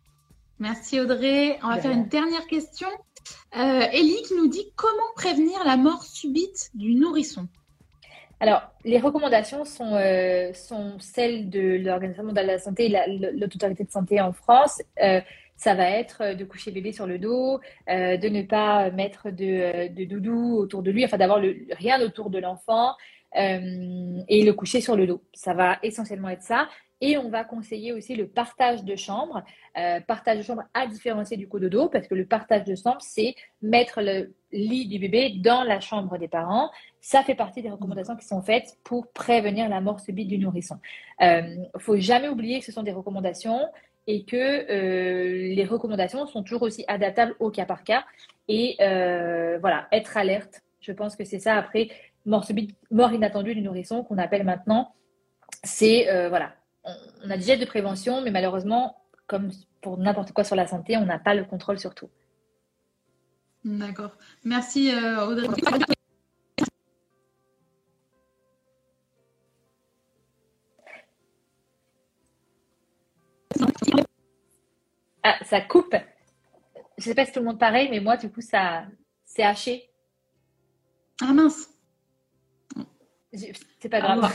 [0.60, 1.58] Merci Audrey.
[1.64, 2.90] On va faire une dernière question.
[3.56, 7.48] Euh, Ellie qui nous dit comment prévenir la mort subite du nourrisson?
[8.42, 13.86] Alors, les recommandations sont, euh, sont celles de l'Organisation mondiale de la santé et l'autorité
[13.86, 14.82] de santé en France.
[15.02, 15.22] Euh,
[15.56, 19.32] ça va être euh, de coucher bébé sur le dos, euh, de ne pas mettre
[19.32, 21.42] de, euh, de, doudou autour de lui, enfin d'avoir
[21.72, 22.94] rien autour de l'enfant
[23.38, 25.22] et le coucher sur le dos.
[25.34, 26.70] Ça va essentiellement être ça.
[27.02, 29.44] Et on va conseiller aussi le partage de chambre.
[30.08, 34.02] partage de chambre à différencier du dos, parce que le partage de chambre, c'est mettre
[34.02, 36.72] le lit du bébé dans la chambre des parents.
[37.02, 40.80] Ça fait partie des recommandations qui sont faites pour prévenir la mort subite du nourrisson.
[41.20, 43.60] Il ne faut jamais oublier que ce sont des recommandations
[44.08, 48.06] et que euh, les recommandations sont toujours aussi adaptables au cas par cas.
[48.48, 50.62] Et euh, voilà, être alerte.
[50.80, 51.56] Je pense que c'est ça.
[51.56, 51.90] Après,
[52.26, 52.46] mort
[52.92, 54.94] mort inattendue du nourrisson qu'on appelle maintenant,
[55.64, 56.54] c'est euh, voilà,
[56.84, 58.98] on, a des gestes de prévention, mais malheureusement,
[59.28, 59.50] comme
[59.82, 62.10] pour n'importe quoi sur la santé, on n'a pas le contrôle sur tout.
[63.64, 64.12] D'accord.
[64.44, 65.48] Merci Audrey.
[75.28, 75.96] Ah, ça coupe.
[77.00, 78.84] Je sais pas si tout le monde pareil, mais moi, du coup, ça,
[79.26, 79.90] c'est haché.
[81.20, 81.68] Ah mince.
[83.34, 84.32] C'est pas grave.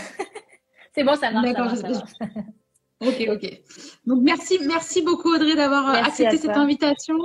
[0.93, 1.47] c'est bon, ça marche.
[1.47, 1.73] D'accord.
[3.01, 3.63] ok, ok.
[4.05, 7.19] Donc merci, merci beaucoup Audrey d'avoir euh, accepté cette invitation.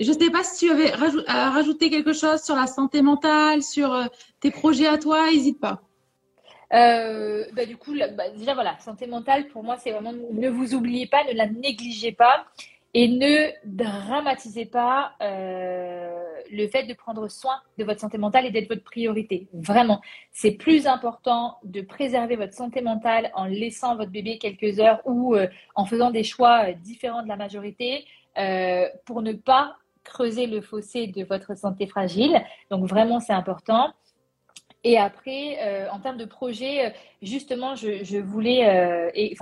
[0.00, 3.94] Je ne sais pas si tu avais rajouté quelque chose sur la santé mentale, sur
[3.94, 4.06] euh,
[4.40, 5.80] tes projets à toi, n'hésite pas.
[6.72, 10.74] Euh, bah, du coup, bah, déjà voilà, santé mentale, pour moi, c'est vraiment ne vous
[10.74, 12.46] oubliez pas, ne la négligez pas
[12.94, 18.50] et ne dramatisez pas euh, le fait de prendre soin de votre santé mentale et
[18.50, 19.48] d'être votre priorité.
[19.54, 25.00] Vraiment, c'est plus important de préserver votre santé mentale en laissant votre bébé quelques heures
[25.06, 28.06] ou euh, en faisant des choix différents de la majorité
[29.04, 32.42] pour ne pas creuser le fossé de votre santé fragile.
[32.70, 33.92] Donc vraiment, c'est important.
[34.84, 39.36] Et après, en termes de projet, justement, je, je voulais, et,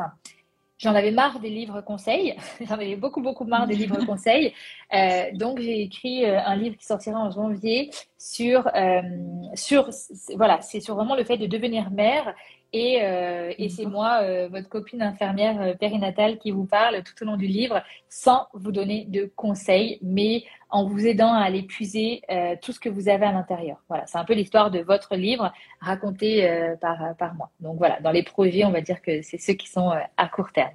[0.81, 2.35] J'en avais marre des livres conseils.
[2.67, 4.55] J'en avais beaucoup, beaucoup marre des livres conseils.
[4.95, 9.03] Euh, donc, j'ai écrit euh, un livre qui sortira en janvier sur, euh,
[9.55, 9.91] sur
[10.37, 12.35] voilà, c'est sur vraiment le fait de devenir mère
[12.73, 17.15] et, euh, et c'est moi, euh, votre copine infirmière euh, périnatale, qui vous parle tout
[17.23, 21.63] au long du livre, sans vous donner de conseils, mais en vous aidant à aller
[21.63, 22.23] puiser
[22.63, 23.83] tout ce que vous avez à l'intérieur.
[23.89, 26.49] Voilà, c'est un peu l'histoire de votre livre raconté
[26.81, 27.51] par, par moi.
[27.59, 30.53] Donc voilà, dans les projets, on va dire que c'est ceux qui sont à court
[30.53, 30.71] terme.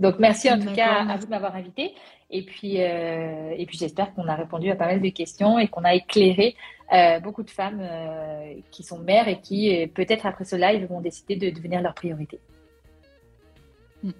[0.00, 1.94] Donc merci en tout cas à vous de m'avoir invité.
[2.36, 5.68] Et puis, euh, et puis j'espère qu'on a répondu à pas mal de questions et
[5.68, 6.56] qu'on a éclairé
[6.92, 11.00] euh, beaucoup de femmes euh, qui sont mères et qui, peut-être après ce live, vont
[11.00, 12.40] décider de devenir leur priorité.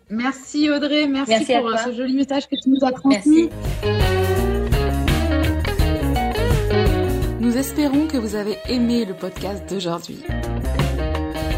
[0.08, 3.50] Merci Audrey, merci, pour ce joli message que tu nous as transmis.
[7.40, 10.22] Nous espérons que vous avez aimé le podcast d'aujourd'hui.